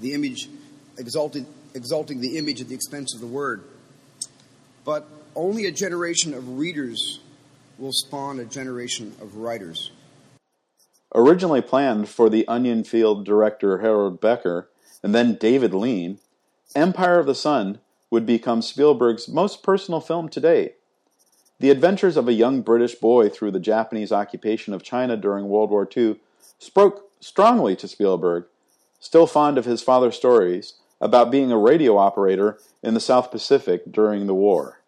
the 0.00 0.12
image, 0.12 0.48
exalted, 0.98 1.46
exalting 1.74 2.20
the 2.20 2.36
image 2.36 2.60
at 2.60 2.68
the 2.68 2.74
expense 2.74 3.14
of 3.14 3.20
the 3.20 3.26
Word. 3.26 3.64
But 4.84 5.06
only 5.34 5.66
a 5.66 5.72
generation 5.72 6.34
of 6.34 6.58
readers 6.58 7.20
will 7.78 7.92
spawn 7.92 8.38
a 8.38 8.44
generation 8.44 9.14
of 9.20 9.36
writers. 9.36 9.90
Originally 11.14 11.62
planned 11.62 12.08
for 12.08 12.28
the 12.28 12.46
Onion 12.48 12.84
Field 12.84 13.24
director 13.24 13.78
Harold 13.78 14.20
Becker 14.20 14.68
and 15.06 15.14
then 15.14 15.34
David 15.36 15.72
Lean, 15.72 16.18
Empire 16.74 17.20
of 17.20 17.26
the 17.26 17.34
Sun 17.36 17.78
would 18.10 18.26
become 18.26 18.60
Spielberg's 18.60 19.28
most 19.28 19.62
personal 19.62 20.00
film 20.00 20.28
to 20.30 20.40
date. 20.40 20.78
The 21.60 21.70
adventures 21.70 22.16
of 22.16 22.26
a 22.26 22.32
young 22.32 22.60
British 22.60 22.96
boy 22.96 23.28
through 23.28 23.52
the 23.52 23.60
Japanese 23.60 24.10
occupation 24.10 24.74
of 24.74 24.82
China 24.82 25.16
during 25.16 25.46
World 25.46 25.70
War 25.70 25.88
II 25.96 26.16
spoke 26.58 27.08
strongly 27.20 27.76
to 27.76 27.86
Spielberg, 27.86 28.46
still 28.98 29.28
fond 29.28 29.58
of 29.58 29.64
his 29.64 29.80
father's 29.80 30.16
stories 30.16 30.74
about 31.00 31.30
being 31.30 31.52
a 31.52 31.56
radio 31.56 31.96
operator 31.96 32.58
in 32.82 32.94
the 32.94 32.98
South 32.98 33.30
Pacific 33.30 33.84
during 33.88 34.26
the 34.26 34.34
war. 34.34 34.80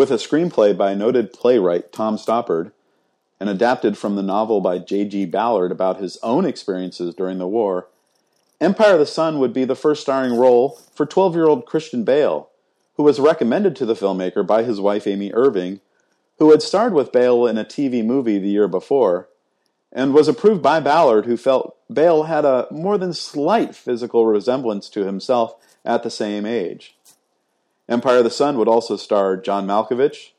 With 0.00 0.10
a 0.10 0.14
screenplay 0.14 0.74
by 0.74 0.94
noted 0.94 1.30
playwright 1.30 1.92
Tom 1.92 2.16
Stoppard 2.16 2.72
and 3.38 3.50
adapted 3.50 3.98
from 3.98 4.16
the 4.16 4.22
novel 4.22 4.62
by 4.62 4.78
J.G. 4.78 5.26
Ballard 5.26 5.70
about 5.70 6.00
his 6.00 6.16
own 6.22 6.46
experiences 6.46 7.14
during 7.14 7.36
the 7.36 7.46
war, 7.46 7.88
Empire 8.62 8.94
of 8.94 8.98
the 8.98 9.04
Sun 9.04 9.38
would 9.38 9.52
be 9.52 9.66
the 9.66 9.76
first 9.76 10.00
starring 10.00 10.38
role 10.38 10.80
for 10.94 11.04
12 11.04 11.34
year 11.34 11.46
old 11.46 11.66
Christian 11.66 12.02
Bale, 12.02 12.48
who 12.96 13.02
was 13.02 13.20
recommended 13.20 13.76
to 13.76 13.84
the 13.84 13.92
filmmaker 13.92 14.46
by 14.46 14.62
his 14.62 14.80
wife 14.80 15.06
Amy 15.06 15.34
Irving, 15.34 15.82
who 16.38 16.50
had 16.50 16.62
starred 16.62 16.94
with 16.94 17.12
Bale 17.12 17.46
in 17.46 17.58
a 17.58 17.64
TV 17.66 18.02
movie 18.02 18.38
the 18.38 18.48
year 18.48 18.68
before, 18.68 19.28
and 19.92 20.14
was 20.14 20.28
approved 20.28 20.62
by 20.62 20.80
Ballard, 20.80 21.26
who 21.26 21.36
felt 21.36 21.76
Bale 21.92 22.22
had 22.22 22.46
a 22.46 22.66
more 22.70 22.96
than 22.96 23.12
slight 23.12 23.74
physical 23.74 24.24
resemblance 24.24 24.88
to 24.88 25.04
himself 25.04 25.56
at 25.84 26.02
the 26.02 26.10
same 26.10 26.46
age. 26.46 26.96
Empire 27.90 28.18
of 28.18 28.24
the 28.24 28.30
Sun 28.30 28.56
would 28.56 28.68
also 28.68 28.96
star 28.96 29.36
John 29.36 29.66
Malkovich, 29.66 30.30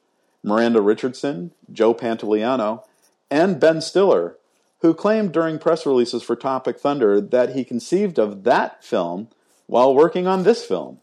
Miranda 0.41 0.81
Richardson, 0.81 1.51
Joe 1.71 1.93
Pantoliano, 1.93 2.85
and 3.29 3.59
Ben 3.59 3.81
Stiller, 3.81 4.37
who 4.79 4.93
claimed 4.93 5.33
during 5.33 5.59
press 5.59 5.85
releases 5.85 6.23
for 6.23 6.35
Tropic 6.35 6.79
Thunder 6.79 7.19
that 7.19 7.53
he 7.53 7.65
conceived 7.65 8.17
of 8.17 8.45
that 8.45 8.83
film 8.83 9.27
while 9.67 9.93
working 9.93 10.27
on 10.27 10.43
this 10.43 10.65
film. 10.65 10.99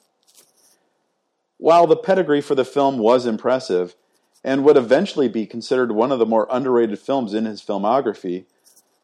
While 1.59 1.87
the 1.87 1.97
pedigree 1.97 2.41
for 2.41 2.55
the 2.55 2.65
film 2.65 2.99
was 2.99 3.27
impressive 3.27 3.95
and 4.43 4.65
would 4.65 4.77
eventually 4.77 5.29
be 5.29 5.45
considered 5.45 5.93
one 5.93 6.11
of 6.11 6.19
the 6.19 6.27
more 6.27 6.49
underrated 6.51 6.99
films 6.99 7.35
in 7.35 7.45
his 7.45 7.61
filmography, 7.61 8.47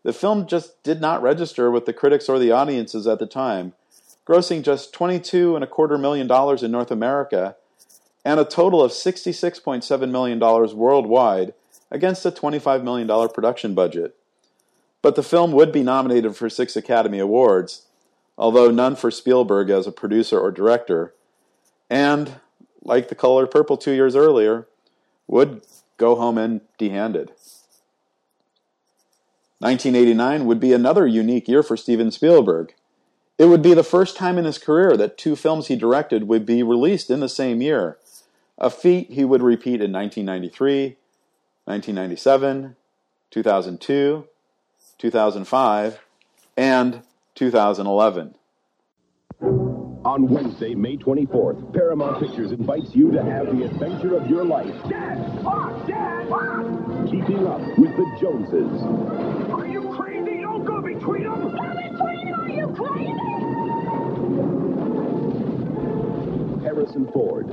the 0.02 0.12
film 0.12 0.46
just 0.46 0.82
did 0.82 1.00
not 1.00 1.22
register 1.22 1.70
with 1.70 1.84
the 1.84 1.92
critics 1.92 2.28
or 2.28 2.38
the 2.38 2.52
audiences 2.52 3.06
at 3.06 3.18
the 3.18 3.26
time 3.26 3.74
grossing 4.26 4.62
just 4.62 4.92
22 4.92 5.54
and 5.54 5.64
a 5.64 5.68
quarter 5.68 5.98
million 5.98 6.26
dollars 6.26 6.62
in 6.62 6.70
North 6.70 6.90
America 6.90 7.56
and 8.24 8.40
a 8.40 8.44
total 8.44 8.82
of 8.82 8.90
$66.7 8.90 10.10
million 10.10 10.38
worldwide 10.38 11.52
against 11.90 12.24
a 12.24 12.30
$25 12.30 12.82
million 12.82 13.28
production 13.28 13.74
budget. 13.74 14.16
But 15.02 15.16
the 15.16 15.22
film 15.22 15.52
would 15.52 15.70
be 15.70 15.82
nominated 15.82 16.34
for 16.34 16.48
six 16.48 16.76
Academy 16.76 17.18
Awards, 17.18 17.86
although 18.38 18.70
none 18.70 18.96
for 18.96 19.10
Spielberg 19.10 19.68
as 19.68 19.86
a 19.86 19.92
producer 19.92 20.40
or 20.40 20.50
director, 20.50 21.14
and, 21.90 22.36
like 22.82 23.08
The 23.08 23.14
Color 23.14 23.46
Purple 23.46 23.76
two 23.76 23.92
years 23.92 24.16
earlier, 24.16 24.66
would 25.26 25.60
go 25.98 26.16
home 26.16 26.38
empty 26.38 26.88
handed. 26.88 27.32
1989 29.58 30.46
would 30.46 30.60
be 30.60 30.72
another 30.72 31.06
unique 31.06 31.48
year 31.48 31.62
for 31.62 31.76
Steven 31.76 32.10
Spielberg. 32.10 32.74
It 33.36 33.46
would 33.46 33.62
be 33.62 33.74
the 33.74 33.82
first 33.82 34.16
time 34.16 34.38
in 34.38 34.44
his 34.44 34.58
career 34.58 34.96
that 34.96 35.18
two 35.18 35.34
films 35.34 35.66
he 35.66 35.76
directed 35.76 36.28
would 36.28 36.46
be 36.46 36.62
released 36.62 37.10
in 37.10 37.20
the 37.20 37.28
same 37.28 37.60
year, 37.60 37.98
a 38.58 38.70
feat 38.70 39.10
he 39.10 39.24
would 39.24 39.42
repeat 39.42 39.80
in 39.80 39.92
1993, 39.92 40.96
1997, 41.64 42.76
2002, 43.30 44.28
2005, 44.98 46.00
and 46.56 47.02
2011. 47.34 48.34
On 50.04 50.28
Wednesday, 50.28 50.74
May 50.74 50.96
24th, 50.96 51.72
Paramount 51.72 52.20
Pictures 52.20 52.52
invites 52.52 52.94
you 52.94 53.10
to 53.10 53.24
have 53.24 53.46
the 53.46 53.64
adventure 53.64 54.16
of 54.16 54.28
your 54.30 54.44
life. 54.44 54.74
Dad! 54.88 55.42
Pop! 55.42 55.88
Dad! 55.88 56.28
Pop! 56.28 57.06
Keeping 57.06 57.46
up 57.48 57.60
with 57.78 57.96
the 57.96 58.18
Joneses. 58.20 58.82
Are 59.50 59.66
you 59.66 59.92
crazy? 59.96 60.13
Don't 61.04 61.22
go 61.22 61.22
between 61.22 61.24
them! 61.24 61.40
Go 61.40 61.68
between 61.76 62.30
them! 62.30 62.40
Are 62.40 62.48
you 62.48 62.66
crazy? 62.74 63.12
Harrison 66.64 67.06
Ford. 67.12 67.46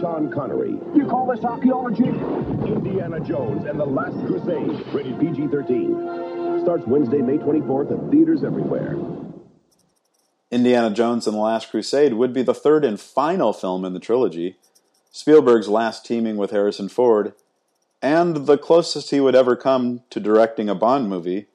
Sean 0.00 0.30
Connery. 0.32 0.76
You 0.94 1.06
call 1.06 1.26
this 1.32 1.44
archaeology? 1.44 2.08
Indiana 2.08 3.20
Jones 3.20 3.66
and 3.66 3.78
the 3.78 3.84
Last 3.84 4.16
Crusade. 4.26 4.86
Rated 4.92 5.20
PG-13. 5.20 6.62
Starts 6.62 6.86
Wednesday, 6.86 7.18
May 7.18 7.38
24th 7.38 7.92
at 7.92 8.10
theaters 8.10 8.42
everywhere. 8.42 8.96
Indiana 10.50 10.90
Jones 10.90 11.26
and 11.28 11.36
the 11.36 11.40
Last 11.40 11.70
Crusade 11.70 12.14
would 12.14 12.32
be 12.32 12.42
the 12.42 12.52
third 12.54 12.84
and 12.84 13.00
final 13.00 13.52
film 13.52 13.84
in 13.84 13.94
the 13.94 14.00
trilogy, 14.00 14.58
Spielberg's 15.12 15.68
last 15.68 16.04
teaming 16.04 16.36
with 16.36 16.50
Harrison 16.50 16.88
Ford, 16.88 17.32
and 18.02 18.46
the 18.46 18.58
closest 18.58 19.10
he 19.10 19.20
would 19.20 19.34
ever 19.34 19.54
come 19.56 20.02
to 20.10 20.20
directing 20.20 20.68
a 20.68 20.74
Bond 20.74 21.08
movie, 21.08 21.46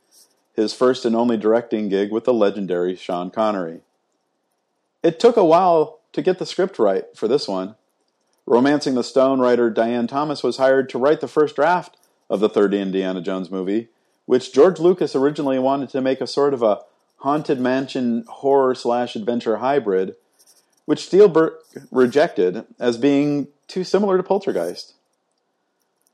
his 0.57 0.73
first 0.73 1.05
and 1.05 1.15
only 1.15 1.37
directing 1.37 1.87
gig 1.87 2.11
with 2.11 2.25
the 2.25 2.33
legendary 2.33 2.95
Sean 2.95 3.29
Connery. 3.29 3.81
It 5.03 5.19
took 5.19 5.37
a 5.37 5.45
while 5.45 5.99
to 6.11 6.21
get 6.21 6.39
the 6.39 6.45
script 6.45 6.79
right 6.79 7.05
for 7.15 7.27
this 7.27 7.47
one. 7.47 7.75
Romancing 8.47 8.95
the 8.95 9.03
Stone 9.03 9.39
writer 9.39 9.69
Diane 9.69 10.07
Thomas 10.07 10.41
was 10.41 10.57
hired 10.57 10.89
to 10.89 10.97
write 10.97 11.21
the 11.21 11.27
first 11.27 11.55
draft 11.55 11.95
of 12.29 12.39
the 12.39 12.49
third 12.49 12.73
Indiana 12.73 13.21
Jones 13.21 13.51
movie, 13.51 13.89
which 14.25 14.51
George 14.51 14.79
Lucas 14.79 15.15
originally 15.15 15.59
wanted 15.59 15.89
to 15.89 16.01
make 16.01 16.19
a 16.19 16.27
sort 16.27 16.53
of 16.53 16.63
a 16.63 16.81
haunted 17.17 17.59
mansion 17.59 18.25
horror 18.27 18.73
slash 18.73 19.15
adventure 19.15 19.57
hybrid, 19.57 20.15
which 20.85 21.05
Spielberg 21.05 21.53
rejected 21.91 22.65
as 22.79 22.97
being 22.97 23.47
too 23.67 23.83
similar 23.83 24.17
to 24.17 24.23
Poltergeist. 24.23 24.93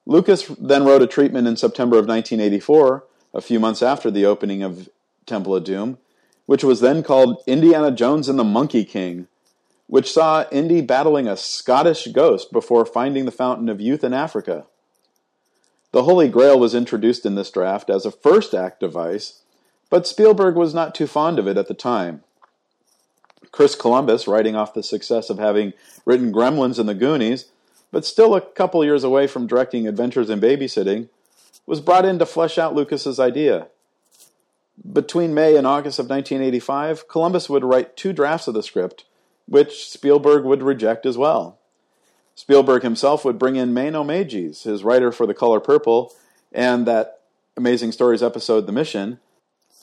Lucas 0.05 0.47
then 0.59 0.83
wrote 0.83 1.01
a 1.01 1.07
treatment 1.07 1.47
in 1.47 1.55
September 1.55 1.97
of 1.97 2.07
1984, 2.07 3.05
a 3.33 3.41
few 3.41 3.59
months 3.59 3.81
after 3.81 4.11
the 4.11 4.25
opening 4.25 4.63
of 4.63 4.89
Temple 5.25 5.55
of 5.55 5.63
Doom, 5.63 5.97
which 6.45 6.63
was 6.63 6.81
then 6.81 7.03
called 7.03 7.41
Indiana 7.47 7.91
Jones 7.91 8.29
and 8.29 8.37
the 8.37 8.43
Monkey 8.43 8.83
King, 8.83 9.27
which 9.87 10.11
saw 10.11 10.45
Indy 10.51 10.81
battling 10.81 11.27
a 11.27 11.37
Scottish 11.37 12.07
ghost 12.07 12.51
before 12.51 12.85
finding 12.85 13.25
the 13.25 13.31
fountain 13.31 13.69
of 13.69 13.81
youth 13.81 14.03
in 14.03 14.13
Africa. 14.13 14.65
The 15.91 16.03
Holy 16.03 16.27
Grail 16.27 16.59
was 16.59 16.73
introduced 16.73 17.25
in 17.25 17.35
this 17.35 17.51
draft 17.51 17.89
as 17.89 18.05
a 18.05 18.11
first 18.11 18.53
act 18.53 18.79
device, 18.79 19.41
but 19.89 20.07
Spielberg 20.07 20.55
was 20.55 20.73
not 20.73 20.95
too 20.95 21.05
fond 21.05 21.37
of 21.37 21.47
it 21.47 21.57
at 21.57 21.67
the 21.67 21.75
time. 21.75 22.23
Chris 23.51 23.75
Columbus, 23.75 24.27
writing 24.27 24.55
off 24.55 24.73
the 24.73 24.81
success 24.81 25.29
of 25.29 25.37
having 25.37 25.73
written 26.05 26.33
Gremlins 26.33 26.79
and 26.79 26.89
the 26.89 26.95
Goonies, 26.95 27.51
but 27.91 28.03
still 28.03 28.33
a 28.33 28.41
couple 28.41 28.83
years 28.83 29.03
away 29.03 29.27
from 29.27 29.45
directing 29.45 29.87
Adventures 29.87 30.31
in 30.31 30.41
Babysitting, 30.41 31.09
was 31.65 31.81
brought 31.81 32.05
in 32.05 32.19
to 32.19 32.25
flesh 32.25 32.57
out 32.57 32.75
Lucas's 32.75 33.19
idea. 33.19 33.67
Between 34.91 35.33
May 35.33 35.55
and 35.55 35.67
August 35.67 35.99
of 35.99 36.09
1985, 36.09 37.07
Columbus 37.07 37.49
would 37.49 37.63
write 37.63 37.95
two 37.95 38.11
drafts 38.11 38.47
of 38.47 38.53
the 38.53 38.63
script, 38.63 39.05
which 39.47 39.89
Spielberg 39.89 40.43
would 40.43 40.63
reject 40.63 41.05
as 41.05 41.17
well. 41.17 41.59
Spielberg 42.35 42.81
himself 42.81 43.23
would 43.23 43.37
bring 43.37 43.55
in 43.55 43.73
Menno 43.73 44.03
Meyjes, 44.03 44.63
his 44.63 44.83
writer 44.83 45.11
for 45.11 45.27
The 45.27 45.35
Color 45.35 45.59
Purple 45.59 46.11
and 46.51 46.85
that 46.87 47.19
Amazing 47.55 47.91
Stories 47.91 48.23
episode, 48.23 48.65
The 48.65 48.71
Mission, 48.71 49.19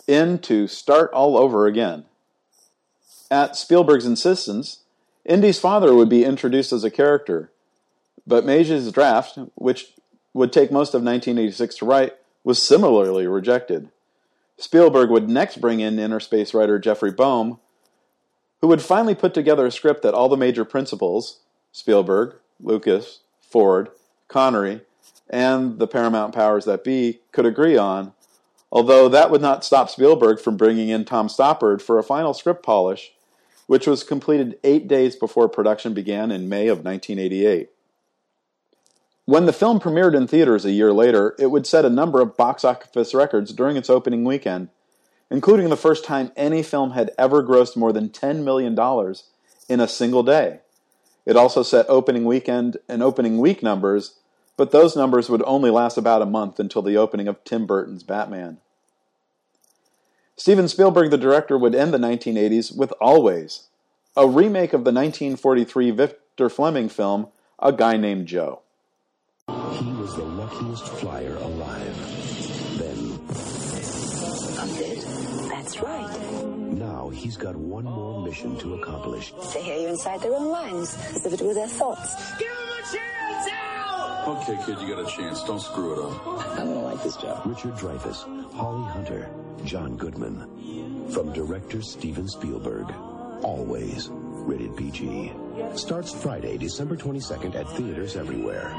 in 0.07 0.39
to 0.41 0.66
start 0.66 1.12
all 1.12 1.37
over 1.37 1.66
again. 1.66 2.05
At 3.31 3.57
Spielberg's 3.57 4.07
insistence, 4.07 4.81
Indy's 5.25 5.61
father 5.61 5.95
would 5.95 6.09
be 6.09 6.25
introduced 6.25 6.73
as 6.73 6.83
a 6.83 6.91
character, 6.91 7.53
but 8.27 8.45
Meyjes' 8.45 8.93
draft, 8.93 9.39
which 9.55 9.93
would 10.33 10.53
take 10.53 10.70
most 10.70 10.95
of 10.95 11.03
1986 11.03 11.76
to 11.76 11.85
write, 11.85 12.16
was 12.45 12.62
similarly 12.62 13.26
rejected. 13.26 13.91
Spielberg 14.57 15.11
would 15.11 15.28
next 15.28 15.61
bring 15.61 15.81
in 15.81 15.97
Innerspace 15.97 16.55
writer 16.55 16.78
Jeffrey 16.78 17.11
Boam, 17.11 17.59
who 18.61 18.68
would 18.68 18.83
finally 18.83 19.14
put 19.14 19.35
together 19.35 19.66
a 19.66 19.70
script 19.70 20.03
that 20.03 20.14
all 20.14 20.28
the 20.28 20.37
major 20.37 20.64
principals 20.64 21.41
Spielberg, 21.72 22.35
Lucas, 22.61 23.20
Ford, 23.41 23.91
Connery, 24.28 24.83
and 25.28 25.78
the 25.78 25.87
Paramount 25.87 26.35
powers 26.35 26.64
that 26.64 26.85
be 26.85 27.20
could 27.33 27.47
agree 27.47 27.76
on, 27.76 28.12
although 28.72 29.09
that 29.09 29.31
would 29.31 29.41
not 29.41 29.64
stop 29.64 29.89
Spielberg 29.89 30.41
from 30.41 30.57
bringing 30.57 30.89
in 30.89 31.05
Tom 31.05 31.28
Stoppard 31.28 31.81
for 31.81 31.99
a 31.99 32.05
final 32.05 32.35
script 32.35 32.64
polish, 32.64 33.12
which 33.66 33.87
was 33.87 34.03
completed 34.03 34.59
eight 34.64 34.89
days 34.89 35.14
before 35.14 35.49
production 35.49 35.95
began 35.95 36.31
in 36.31 36.49
May 36.49 36.66
of 36.66 36.85
1988. 36.85 37.70
When 39.31 39.47
the 39.47 39.53
film 39.53 39.78
premiered 39.78 40.16
in 40.16 40.26
theaters 40.26 40.64
a 40.64 40.72
year 40.72 40.93
later, 40.93 41.37
it 41.39 41.53
would 41.53 41.64
set 41.64 41.85
a 41.85 41.89
number 41.89 42.20
of 42.20 42.37
box 42.37 42.64
office 42.64 43.14
records 43.14 43.53
during 43.53 43.76
its 43.76 43.89
opening 43.89 44.24
weekend, 44.24 44.70
including 45.31 45.68
the 45.68 45.76
first 45.76 46.05
time 46.05 46.33
any 46.35 46.64
film 46.64 46.91
had 46.91 47.12
ever 47.16 47.41
grossed 47.45 47.76
more 47.76 47.93
than 47.93 48.09
$10 48.09 48.43
million 48.43 48.76
in 49.68 49.78
a 49.78 49.87
single 49.87 50.24
day. 50.24 50.62
It 51.24 51.37
also 51.37 51.62
set 51.62 51.87
opening 51.89 52.24
weekend 52.24 52.78
and 52.89 53.05
opening 53.05 53.39
week 53.39 53.62
numbers, 53.62 54.18
but 54.57 54.72
those 54.72 54.97
numbers 54.97 55.31
would 55.31 55.45
only 55.47 55.70
last 55.70 55.97
about 55.97 56.22
a 56.22 56.26
month 56.26 56.59
until 56.59 56.83
the 56.83 56.97
opening 56.97 57.28
of 57.28 57.45
Tim 57.45 57.66
Burton's 57.66 58.03
Batman. 58.03 58.59
Steven 60.37 60.66
Spielberg, 60.66 61.12
the 61.12 61.16
director, 61.16 61.57
would 61.57 61.76
end 61.76 61.95
the 61.95 61.99
1980s 61.99 62.76
with 62.76 62.93
Always, 63.01 63.68
a 64.16 64.26
remake 64.26 64.72
of 64.72 64.83
the 64.83 64.91
1943 64.91 65.93
Victor 65.93 66.49
Fleming 66.51 66.89
film 66.89 67.28
A 67.61 67.70
Guy 67.70 67.97
Named 67.97 68.26
Joe. 68.26 68.62
He 69.78 69.92
was 69.92 70.14
the 70.16 70.24
luckiest 70.24 70.88
flyer 70.98 71.34
alive. 71.36 71.96
Then. 72.78 73.18
I'm 74.61 74.74
dead. 74.76 74.98
That's 75.51 75.80
right. 75.80 76.20
Now 76.72 77.09
he's 77.11 77.36
got 77.36 77.57
one 77.57 77.84
more 77.84 78.24
mission 78.24 78.59
to 78.59 78.74
accomplish. 78.74 79.32
They 79.55 79.62
hear 79.62 79.78
you 79.78 79.88
inside 79.88 80.20
their 80.20 80.34
own 80.34 80.51
minds, 80.51 80.96
as 81.14 81.24
if 81.26 81.32
it 81.34 81.40
were 81.40 81.55
their 81.55 81.68
thoughts. 81.68 82.14
Give 82.38 82.48
him 82.48 82.57
a 82.57 82.82
chance, 82.82 83.48
Al! 83.53 84.36
Okay, 84.36 84.59
kid, 84.66 84.80
you 84.80 84.94
got 84.94 85.07
a 85.07 85.11
chance. 85.11 85.42
Don't 85.44 85.61
screw 85.61 85.92
it 85.94 85.98
up. 86.05 86.26
I'm 86.59 86.66
gonna 86.68 86.80
like 86.80 87.03
this 87.03 87.16
job. 87.16 87.42
Richard 87.46 87.74
Dreyfuss, 87.74 88.53
Holly 88.53 88.90
Hunter, 88.90 89.30
John 89.64 89.96
Goodman. 89.96 91.09
From 91.11 91.32
director 91.32 91.82
Steven 91.82 92.28
Spielberg. 92.28 92.92
Always 93.42 94.09
rated 94.12 94.76
PG. 94.76 95.32
Starts 95.74 96.12
Friday, 96.12 96.59
December 96.59 96.96
22nd 96.96 97.55
at 97.55 97.68
theaters 97.70 98.16
everywhere. 98.16 98.74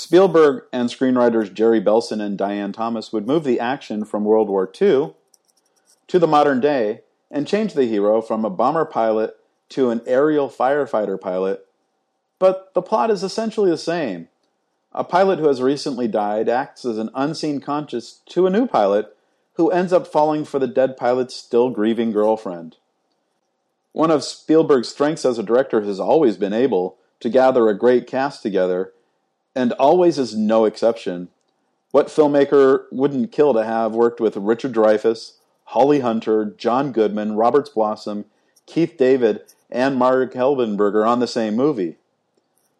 Spielberg 0.00 0.62
and 0.72 0.88
screenwriters 0.88 1.52
Jerry 1.52 1.78
Belson 1.78 2.22
and 2.22 2.38
Diane 2.38 2.72
Thomas 2.72 3.12
would 3.12 3.26
move 3.26 3.44
the 3.44 3.60
action 3.60 4.06
from 4.06 4.24
World 4.24 4.48
War 4.48 4.64
II 4.64 5.12
to 6.08 6.18
the 6.18 6.26
modern 6.26 6.58
day 6.58 7.02
and 7.30 7.46
change 7.46 7.74
the 7.74 7.84
hero 7.84 8.22
from 8.22 8.42
a 8.42 8.50
bomber 8.50 8.86
pilot 8.86 9.36
to 9.68 9.90
an 9.90 10.00
aerial 10.06 10.48
firefighter 10.48 11.20
pilot, 11.20 11.66
but 12.38 12.72
the 12.72 12.80
plot 12.80 13.10
is 13.10 13.22
essentially 13.22 13.70
the 13.70 13.76
same. 13.76 14.28
A 14.94 15.04
pilot 15.04 15.38
who 15.38 15.48
has 15.48 15.60
recently 15.60 16.08
died 16.08 16.48
acts 16.48 16.86
as 16.86 16.96
an 16.96 17.10
unseen 17.14 17.60
conscience 17.60 18.22
to 18.30 18.46
a 18.46 18.50
new 18.50 18.66
pilot 18.66 19.14
who 19.56 19.70
ends 19.70 19.92
up 19.92 20.06
falling 20.06 20.46
for 20.46 20.58
the 20.58 20.66
dead 20.66 20.96
pilot's 20.96 21.36
still 21.36 21.68
grieving 21.68 22.10
girlfriend. 22.10 22.78
One 23.92 24.10
of 24.10 24.24
Spielberg's 24.24 24.88
strengths 24.88 25.26
as 25.26 25.38
a 25.38 25.42
director 25.42 25.82
has 25.82 26.00
always 26.00 26.38
been 26.38 26.54
able 26.54 26.96
to 27.20 27.28
gather 27.28 27.68
a 27.68 27.78
great 27.78 28.06
cast 28.06 28.42
together, 28.42 28.94
and 29.60 29.72
always 29.72 30.18
is 30.18 30.34
no 30.34 30.64
exception. 30.64 31.28
What 31.90 32.06
filmmaker 32.06 32.84
wouldn't 32.90 33.30
kill 33.30 33.52
to 33.52 33.62
have 33.62 33.92
worked 33.92 34.18
with 34.18 34.36
Richard 34.36 34.72
Dreyfuss, 34.72 35.34
Holly 35.64 36.00
Hunter, 36.00 36.46
John 36.56 36.92
Goodman, 36.92 37.34
Roberts 37.36 37.68
Blossom, 37.68 38.24
Keith 38.64 38.96
David, 38.96 39.42
and 39.70 39.96
Marg 39.96 40.32
Helgenberger 40.32 41.06
on 41.06 41.20
the 41.20 41.26
same 41.26 41.56
movie? 41.56 41.96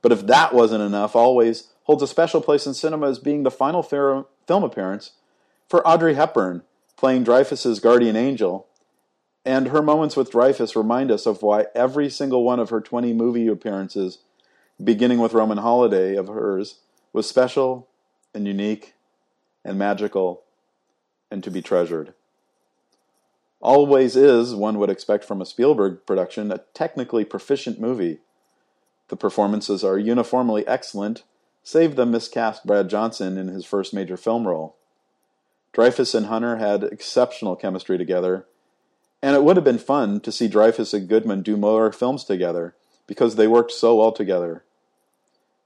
But 0.01 0.13
if 0.13 0.27
that 0.27 0.55
wasn't 0.55 0.83
enough, 0.83 1.15
Always 1.15 1.69
holds 1.85 2.03
a 2.03 2.07
special 2.07 2.41
place 2.41 2.67
in 2.67 2.73
cinema 2.73 3.11
as 3.11 3.19
being 3.19 3.43
the 3.43 3.51
final 3.51 3.83
film 3.83 4.25
appearance 4.49 5.13
for 5.69 5.87
Audrey 5.87 6.15
Hepburn, 6.15 6.63
playing 6.97 7.25
Dreyfuss's 7.25 7.81
guardian 7.81 8.17
angel, 8.17 8.67
and 9.45 9.69
her 9.69 9.83
moments 9.83 10.17
with 10.17 10.31
Dreyfuss 10.31 10.77
remind 10.77 11.11
us 11.11 11.27
of 11.27 11.43
why 11.43 11.67
every 11.75 12.09
single 12.09 12.43
one 12.43 12.59
of 12.59 12.71
her 12.71 12.81
20 12.81 13.13
movie 13.13 13.49
appearances, 13.49 14.19
beginning 14.83 15.19
with 15.19 15.35
Roman 15.35 15.59
Holiday 15.59 16.17
of 16.17 16.29
hers, 16.29 16.81
was 17.13 17.29
special 17.29 17.89
and 18.35 18.47
unique 18.47 18.95
and 19.65 19.79
magical 19.79 20.43
and 21.31 21.45
to 21.45 21.51
be 21.51 21.63
treasured. 21.63 22.15
Always 23.61 24.17
is, 24.17 24.55
one 24.55 24.79
would 24.79 24.91
expect 24.91 25.25
from 25.25 25.43
a 25.43 25.47
Spielberg 25.47 26.07
production, 26.07 26.51
a 26.51 26.63
technically 26.73 27.25
proficient 27.25 27.79
movie. 27.79 28.21
The 29.09 29.17
performances 29.17 29.85
are 29.85 29.99
uniformly 29.99 30.67
excellent, 30.67 31.25
save 31.63 31.95
the 31.95 32.07
miscast 32.07 32.67
Brad 32.67 32.89
Johnson 32.89 33.37
in 33.37 33.49
his 33.49 33.67
first 33.67 33.93
major 33.93 34.17
film 34.17 34.49
role. 34.49 34.77
Dreyfuss 35.75 36.15
and 36.15 36.27
Hunter 36.27 36.57
had 36.57 36.85
exceptional 36.85 37.55
chemistry 37.55 37.99
together, 37.99 38.47
and 39.23 39.37
it 39.37 39.45
would 39.45 39.57
have 39.57 39.65
been 39.65 39.79
fun 39.79 40.21
to 40.21 40.33
see 40.33 40.49
Dreyfuss 40.49 40.95
and 40.95 41.09
Goodman 41.09 41.43
do 41.43 41.57
more 41.57 41.93
films 41.93 42.25
together 42.25 42.75
because 43.07 43.37
they 43.37 43.47
worked 43.47 43.73
so 43.73 43.97
well 43.97 44.13
together. 44.13 44.65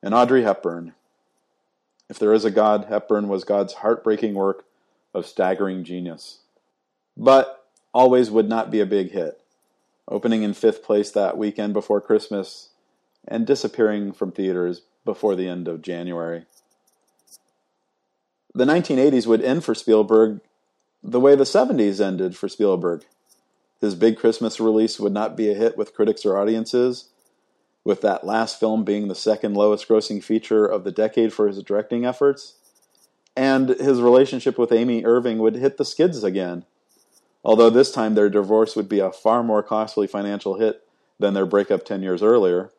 And 0.04 0.12
Audrey 0.12 0.42
Hepburn. 0.42 0.92
If 2.10 2.18
there 2.18 2.34
is 2.34 2.44
a 2.44 2.50
God, 2.50 2.88
Hepburn 2.90 3.26
was 3.26 3.42
God's 3.42 3.72
heartbreaking 3.72 4.34
work 4.34 4.66
of 5.14 5.24
staggering 5.24 5.82
genius. 5.82 6.40
But 7.16 7.64
always 7.94 8.30
would 8.30 8.46
not 8.46 8.70
be 8.70 8.80
a 8.80 8.86
big 8.86 9.12
hit, 9.12 9.40
opening 10.06 10.42
in 10.42 10.52
fifth 10.52 10.84
place 10.84 11.10
that 11.12 11.38
weekend 11.38 11.72
before 11.72 12.02
Christmas 12.02 12.68
and 13.26 13.46
disappearing 13.46 14.12
from 14.12 14.30
theaters 14.30 14.82
before 15.06 15.34
the 15.34 15.48
end 15.48 15.68
of 15.68 15.80
January. 15.80 16.44
The 18.54 18.66
1980s 18.66 19.26
would 19.26 19.40
end 19.40 19.64
for 19.64 19.74
Spielberg 19.74 20.42
the 21.02 21.20
way 21.20 21.34
the 21.34 21.44
70s 21.44 21.98
ended 21.98 22.36
for 22.36 22.50
Spielberg. 22.50 23.06
His 23.80 23.94
big 23.94 24.18
Christmas 24.18 24.60
release 24.60 25.00
would 25.00 25.14
not 25.14 25.34
be 25.34 25.50
a 25.50 25.54
hit 25.54 25.78
with 25.78 25.94
critics 25.94 26.26
or 26.26 26.36
audiences, 26.36 27.08
with 27.84 28.00
that 28.00 28.24
last 28.24 28.58
film 28.58 28.82
being 28.82 29.08
the 29.08 29.14
second 29.14 29.54
lowest 29.54 29.86
grossing 29.86 30.22
feature 30.24 30.64
of 30.64 30.84
the 30.84 30.90
decade 30.90 31.32
for 31.32 31.46
his 31.46 31.62
directing 31.62 32.04
efforts. 32.04 32.54
And 33.36 33.68
his 33.68 34.00
relationship 34.00 34.58
with 34.58 34.72
Amy 34.72 35.04
Irving 35.04 35.38
would 35.38 35.56
hit 35.56 35.76
the 35.76 35.84
skids 35.84 36.24
again, 36.24 36.64
although 37.44 37.70
this 37.70 37.92
time 37.92 38.14
their 38.14 38.30
divorce 38.30 38.74
would 38.74 38.88
be 38.88 39.00
a 39.00 39.12
far 39.12 39.42
more 39.42 39.62
costly 39.62 40.06
financial 40.06 40.58
hit 40.58 40.86
than 41.18 41.34
their 41.34 41.46
breakup 41.46 41.84
10 41.84 42.02
years 42.02 42.22
earlier. 42.22 42.70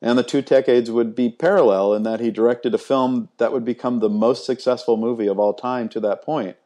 And 0.00 0.16
the 0.16 0.22
two 0.22 0.42
decades 0.42 0.90
would 0.90 1.16
be 1.16 1.28
parallel 1.28 1.92
in 1.92 2.04
that 2.04 2.20
he 2.20 2.30
directed 2.30 2.72
a 2.72 2.78
film 2.78 3.30
that 3.38 3.52
would 3.52 3.64
become 3.64 3.98
the 3.98 4.08
most 4.08 4.46
successful 4.46 4.96
movie 4.96 5.26
of 5.26 5.40
all 5.40 5.54
time 5.54 5.88
to 5.88 6.00
that 6.00 6.22
point 6.22 6.56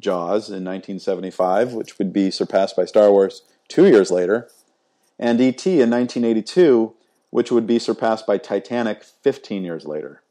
Jaws 0.00 0.48
in 0.48 0.64
1975, 0.64 1.72
which 1.72 1.98
would 1.98 2.12
be 2.12 2.30
surpassed 2.30 2.76
by 2.76 2.84
Star 2.84 3.10
Wars 3.10 3.42
two 3.68 3.86
years 3.86 4.10
later, 4.10 4.48
and 5.18 5.40
E.T. 5.40 5.70
in 5.70 5.90
1982, 5.90 6.94
which 7.30 7.50
would 7.50 7.66
be 7.66 7.78
surpassed 7.78 8.26
by 8.26 8.38
Titanic 8.38 9.04
15 9.04 9.64
years 9.64 9.84
later. 9.84 10.22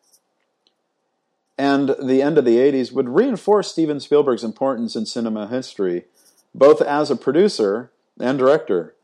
And 1.58 1.96
the 2.02 2.22
end 2.22 2.38
of 2.38 2.46
the 2.46 2.58
80s 2.58 2.92
would 2.92 3.10
reinforce 3.10 3.72
Steven 3.72 4.00
Spielberg's 4.00 4.44
importance 4.44 4.96
in 4.96 5.06
cinema 5.06 5.48
history, 5.48 6.06
both 6.54 6.82
as 6.82 7.10
a 7.10 7.16
producer 7.16 7.92
and 8.20 8.38
director. 8.38 8.96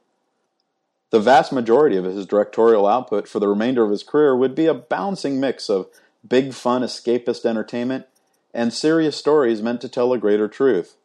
The 1.12 1.20
vast 1.20 1.52
majority 1.52 1.98
of 1.98 2.06
his 2.06 2.26
directorial 2.26 2.88
output 2.88 3.28
for 3.28 3.40
the 3.40 3.48
remainder 3.48 3.84
of 3.84 3.92
his 3.92 4.04
career 4.04 4.36
would 4.36 4.56
be 4.56 4.66
a 4.66 4.74
bouncing 4.74 5.40
mix 5.40 5.70
of 5.70 5.88
big 6.28 6.54
fun 6.54 6.82
escapist 6.82 7.46
entertainment 7.46 8.06
and 8.54 8.74
serious 8.74 9.18
stories 9.18 9.62
meant 9.62 9.82
to 9.82 9.90
tell 9.90 10.14
a 10.14 10.18
greater 10.18 10.48
truth. 10.48 10.96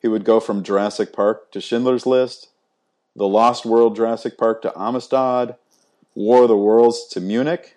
He 0.00 0.08
would 0.08 0.24
go 0.24 0.40
from 0.40 0.62
Jurassic 0.62 1.12
Park 1.12 1.50
to 1.52 1.60
Schindler's 1.60 2.06
List, 2.06 2.48
The 3.16 3.28
Lost 3.28 3.64
World 3.64 3.96
Jurassic 3.96 4.36
Park 4.36 4.62
to 4.62 4.72
Amistad, 4.76 5.56
War 6.14 6.42
of 6.42 6.48
the 6.48 6.56
Worlds 6.56 7.06
to 7.08 7.20
Munich. 7.20 7.76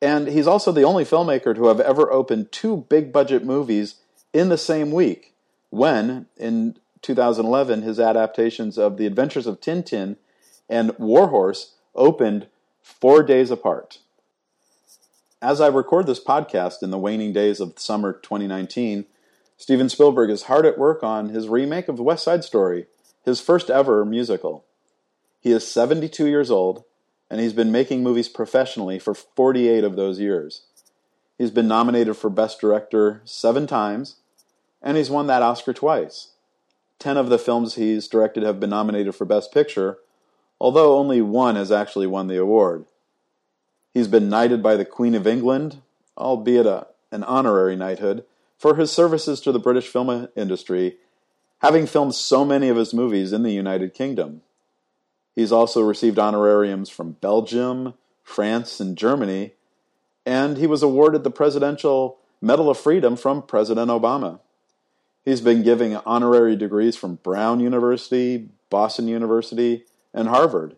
And 0.00 0.28
he's 0.28 0.46
also 0.46 0.72
the 0.72 0.82
only 0.82 1.04
filmmaker 1.04 1.54
to 1.54 1.66
have 1.66 1.80
ever 1.80 2.10
opened 2.10 2.52
two 2.52 2.86
big 2.88 3.12
budget 3.12 3.44
movies 3.44 3.96
in 4.32 4.48
the 4.48 4.58
same 4.58 4.90
week 4.90 5.32
when, 5.70 6.26
in 6.36 6.76
2011, 7.02 7.82
his 7.82 7.98
adaptations 8.00 8.78
of 8.78 8.96
The 8.96 9.06
Adventures 9.06 9.46
of 9.46 9.60
Tintin 9.60 10.16
and 10.68 10.92
Warhorse 10.98 11.74
opened 11.94 12.48
four 12.82 13.22
days 13.22 13.50
apart. 13.50 13.98
As 15.40 15.60
I 15.60 15.68
record 15.68 16.06
this 16.06 16.22
podcast 16.22 16.82
in 16.82 16.90
the 16.90 16.98
waning 16.98 17.32
days 17.32 17.60
of 17.60 17.78
summer 17.78 18.12
2019, 18.12 19.04
Steven 19.58 19.88
Spielberg 19.88 20.30
is 20.30 20.44
hard 20.44 20.66
at 20.66 20.78
work 20.78 21.02
on 21.02 21.30
his 21.30 21.48
remake 21.48 21.88
of 21.88 21.96
the 21.96 22.02
West 22.02 22.24
Side 22.24 22.44
Story, 22.44 22.86
his 23.26 23.40
first 23.40 23.68
ever 23.68 24.04
musical. 24.04 24.64
He 25.40 25.50
is 25.50 25.66
72 25.66 26.26
years 26.26 26.50
old, 26.50 26.84
and 27.28 27.40
he's 27.40 27.52
been 27.52 27.72
making 27.72 28.02
movies 28.02 28.28
professionally 28.28 28.98
for 28.98 29.14
48 29.14 29.84
of 29.84 29.96
those 29.96 30.18
years. 30.20 30.62
He's 31.36 31.50
been 31.50 31.68
nominated 31.68 32.16
for 32.16 32.30
Best 32.30 32.60
Director 32.60 33.20
seven 33.24 33.66
times, 33.66 34.16
and 34.80 34.96
he's 34.96 35.10
won 35.10 35.26
that 35.26 35.42
Oscar 35.42 35.74
twice. 35.74 36.30
Ten 36.98 37.16
of 37.16 37.28
the 37.28 37.38
films 37.38 37.74
he's 37.74 38.08
directed 38.08 38.42
have 38.44 38.60
been 38.60 38.70
nominated 38.70 39.14
for 39.14 39.26
Best 39.26 39.52
Picture, 39.52 39.98
although 40.58 40.96
only 40.96 41.20
one 41.20 41.56
has 41.56 41.70
actually 41.70 42.06
won 42.06 42.28
the 42.28 42.40
award. 42.40 42.86
He's 43.92 44.08
been 44.08 44.30
knighted 44.30 44.62
by 44.62 44.76
the 44.76 44.84
Queen 44.84 45.14
of 45.14 45.26
England, 45.26 45.82
albeit 46.16 46.66
a, 46.66 46.86
an 47.10 47.24
honorary 47.24 47.76
knighthood, 47.76 48.24
for 48.56 48.76
his 48.76 48.92
services 48.92 49.40
to 49.40 49.52
the 49.52 49.58
British 49.58 49.88
film 49.88 50.28
industry, 50.36 50.96
having 51.60 51.86
filmed 51.86 52.14
so 52.14 52.44
many 52.44 52.68
of 52.68 52.76
his 52.76 52.94
movies 52.94 53.32
in 53.32 53.42
the 53.42 53.52
United 53.52 53.94
Kingdom. 53.94 54.42
He's 55.34 55.52
also 55.52 55.82
received 55.82 56.18
honorariums 56.18 56.88
from 56.88 57.12
Belgium, 57.12 57.94
France, 58.22 58.80
and 58.80 58.96
Germany, 58.96 59.52
and 60.24 60.56
he 60.56 60.66
was 60.66 60.82
awarded 60.82 61.24
the 61.24 61.30
Presidential 61.30 62.18
Medal 62.40 62.70
of 62.70 62.78
Freedom 62.78 63.16
from 63.16 63.42
President 63.42 63.90
Obama. 63.90 64.40
He's 65.24 65.40
been 65.40 65.62
giving 65.62 65.96
honorary 65.96 66.56
degrees 66.56 66.96
from 66.96 67.16
Brown 67.16 67.60
University, 67.60 68.48
Boston 68.70 69.08
University, 69.08 69.84
and 70.14 70.28
Harvard. 70.28 70.76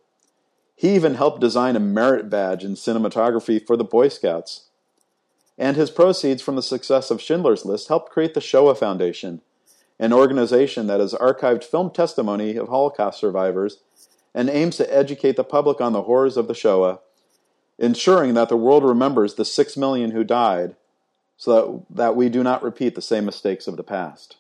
He 0.75 0.95
even 0.95 1.15
helped 1.15 1.41
design 1.41 1.77
a 1.77 1.81
merit 1.81 2.31
badge 2.31 2.65
in 2.65 2.75
cinematography 2.75 3.65
for 3.65 3.77
the 3.77 3.85
Boy 3.85 4.09
Scouts 4.09 4.69
and 5.59 5.77
his 5.77 5.91
proceeds 5.91 6.41
from 6.41 6.57
the 6.57 6.63
success 6.63 7.11
of 7.11 7.21
Schindler's 7.21 7.65
List 7.65 7.89
helped 7.89 8.13
create 8.13 8.35
the 8.35 8.41
Shoah 8.41 8.77
Foundation, 8.77 9.43
an 9.99 10.13
organization 10.13 10.87
that 10.87 11.01
has 11.01 11.15
archived 11.15 11.65
film 11.65 11.91
testimony 11.91 12.57
of 12.57 12.69
Holocaust 12.69 13.19
survivors 13.19 13.79
and 14.35 14.49
aims 14.49 14.77
to 14.77 14.97
educate 14.97 15.37
the 15.37 15.45
public 15.45 15.81
on 15.81 15.93
the 15.93 16.03
horrors 16.03 16.37
of 16.37 16.49
the 16.49 16.55
Shoah, 16.55 17.01
ensuring 17.79 18.35
that 18.35 18.49
the 18.49 18.57
world 18.57 18.85
remembers 18.85 19.35
the 19.35 19.45
six 19.45 19.77
million 19.77 20.13
who 20.13 20.25
died 20.25 20.77
so 21.37 21.85
that, 21.91 21.97
that 21.97 22.17
we 22.17 22.29
do 22.29 22.43
not 22.43 22.63
repeat 22.63 22.95
the 22.95 23.03
same 23.03 23.25
mistakes 23.25 23.67
of 23.67 23.77
the 23.77 23.83
past. 23.83 24.37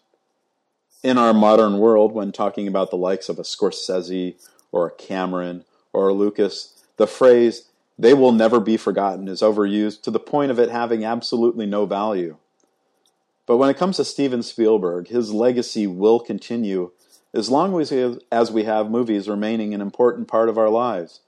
In 1.03 1.17
our 1.17 1.33
modern 1.33 1.79
world, 1.79 2.13
when 2.13 2.33
talking 2.33 2.67
about 2.67 2.91
the 2.91 2.97
likes 2.97 3.29
of 3.29 3.39
a 3.39 3.43
Scorsese 3.43 4.35
or 4.73 4.87
a 4.87 4.91
Cameron 4.93 5.65
or 5.93 6.09
a 6.09 6.13
Lucas, 6.13 6.83
the 6.97 7.07
phrase 7.07 7.69
they 7.99 8.15
will 8.15 8.33
never 8.33 8.61
be 8.61 8.77
forgotten 8.77 9.27
is 9.29 9.41
overused 9.41 10.03
to 10.03 10.11
the 10.11 10.21
point 10.21 10.51
of 10.51 10.59
it 10.59 10.71
having 10.71 11.05
absolutely 11.05 11.67
no 11.67 11.87
value. 11.87 12.37
But 13.49 13.57
when 13.57 13.71
it 13.71 13.79
comes 13.79 13.97
to 13.97 14.05
Steven 14.05 14.43
Spielberg, 14.43 15.09
his 15.09 15.33
legacy 15.33 15.87
will 15.87 16.21
continue 16.21 16.93
as 17.33 17.49
long 17.49 17.81
as, 17.81 18.51
we 18.51 18.65
have 18.65 18.91
movies 18.91 19.27
remaining 19.27 19.73
an 19.73 19.81
important 19.81 20.29
part 20.29 20.51
of 20.51 20.59
our 20.59 20.69
lives. 20.69 21.21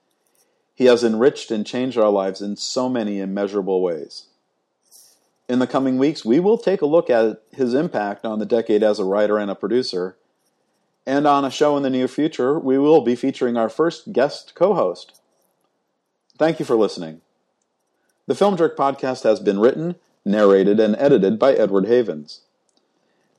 He 0.75 0.85
has 0.85 1.03
enriched 1.03 1.51
and 1.51 1.67
changed 1.67 1.97
our 1.97 2.11
lives 2.11 2.43
in 2.43 2.57
so 2.57 2.91
many 2.91 3.21
immeasurable 3.21 3.83
ways. 3.83 4.27
In 5.49 5.61
the 5.61 5.67
coming 5.67 5.97
weeks, 5.97 6.23
we 6.23 6.41
will 6.41 6.59
take 6.59 6.83
a 6.83 6.87
look 6.87 7.09
at 7.09 7.43
his 7.53 7.73
impact 7.73 8.27
on 8.27 8.39
the 8.39 8.47
decade 8.47 8.83
as 8.83 8.99
a 8.99 9.05
writer 9.05 9.39
and 9.39 9.51
a 9.51 9.55
producer. 9.55 10.19
And 11.07 11.27
on 11.27 11.47
a 11.47 11.51
show 11.51 11.75
in 11.79 11.83
the 11.83 11.91
near 11.91 12.07
future, 12.07 12.59
we 12.59 12.77
will 12.77 13.01
be 13.01 13.17
featuring 13.17 13.57
our 13.57 13.71
first 13.71 14.13
guest 14.13 14.55
co 14.55 14.75
host. 14.75 15.19
Thank 16.37 16.59
you 16.59 16.67
for 16.67 16.77
listening. 16.77 17.23
The 18.27 18.35
FilmJerk 18.35 18.77
podcast 18.77 19.23
has 19.23 19.41
been 19.41 19.59
written, 19.59 19.97
narrated, 20.25 20.79
and 20.81 20.97
edited 20.97 21.39
by 21.39 21.55
Edward 21.55 21.87
Havens. 21.87 22.43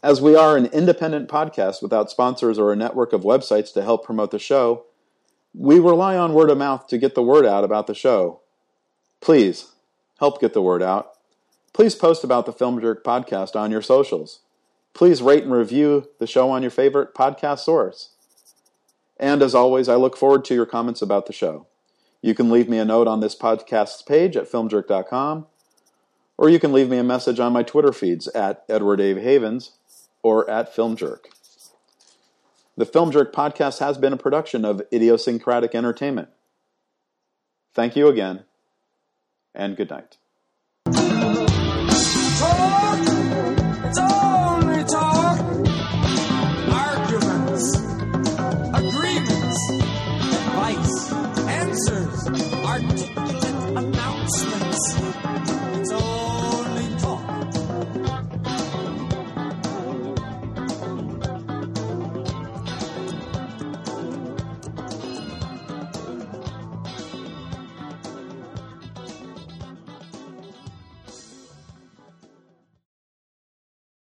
As 0.03 0.21
we 0.21 0.35
are 0.35 0.57
an 0.57 0.65
independent 0.67 1.29
podcast 1.29 1.81
without 1.81 2.09
sponsors 2.09 2.57
or 2.57 2.71
a 2.71 2.75
network 2.75 3.13
of 3.13 3.21
websites 3.21 3.71
to 3.73 3.83
help 3.83 4.05
promote 4.05 4.31
the 4.31 4.39
show, 4.39 4.85
we 5.53 5.79
rely 5.79 6.17
on 6.17 6.33
word 6.33 6.49
of 6.49 6.57
mouth 6.57 6.87
to 6.87 6.97
get 6.97 7.13
the 7.13 7.21
word 7.21 7.45
out 7.45 7.63
about 7.63 7.87
the 7.87 7.93
show. 7.93 8.41
Please 9.19 9.73
help 10.19 10.41
get 10.41 10.53
the 10.53 10.61
word 10.61 10.81
out. 10.81 11.11
Please 11.73 11.95
post 11.95 12.23
about 12.23 12.45
the 12.45 12.53
FilmJerk 12.53 13.03
podcast 13.03 13.55
on 13.55 13.71
your 13.71 13.81
socials. 13.81 14.39
Please 14.93 15.21
rate 15.21 15.43
and 15.43 15.53
review 15.53 16.09
the 16.19 16.27
show 16.27 16.49
on 16.49 16.61
your 16.61 16.71
favorite 16.71 17.13
podcast 17.13 17.59
source. 17.59 18.09
And 19.19 19.41
as 19.41 19.53
always, 19.53 19.87
I 19.87 19.95
look 19.95 20.17
forward 20.17 20.43
to 20.45 20.55
your 20.55 20.65
comments 20.65 21.01
about 21.01 21.27
the 21.27 21.33
show. 21.33 21.67
You 22.21 22.33
can 22.33 22.49
leave 22.49 22.67
me 22.67 22.77
a 22.77 22.85
note 22.85 23.07
on 23.07 23.19
this 23.19 23.35
podcast's 23.35 24.01
page 24.01 24.35
at 24.35 24.51
filmjerk.com, 24.51 25.47
or 26.41 26.49
you 26.49 26.59
can 26.59 26.73
leave 26.73 26.89
me 26.89 26.97
a 26.97 27.03
message 27.03 27.39
on 27.39 27.53
my 27.53 27.61
Twitter 27.61 27.93
feeds 27.93 28.27
at 28.29 28.63
Edward 28.67 28.99
A. 28.99 29.13
Havens 29.13 29.73
or 30.23 30.49
at 30.49 30.75
FilmJerk. 30.75 31.25
The 32.75 32.85
FilmJerk 32.87 33.31
podcast 33.31 33.77
has 33.77 33.99
been 33.99 34.11
a 34.11 34.17
production 34.17 34.65
of 34.65 34.81
Idiosyncratic 34.91 35.75
Entertainment. 35.75 36.29
Thank 37.75 37.95
you 37.95 38.07
again, 38.07 38.45
and 39.53 39.77
good 39.77 39.91
night. 39.91 40.17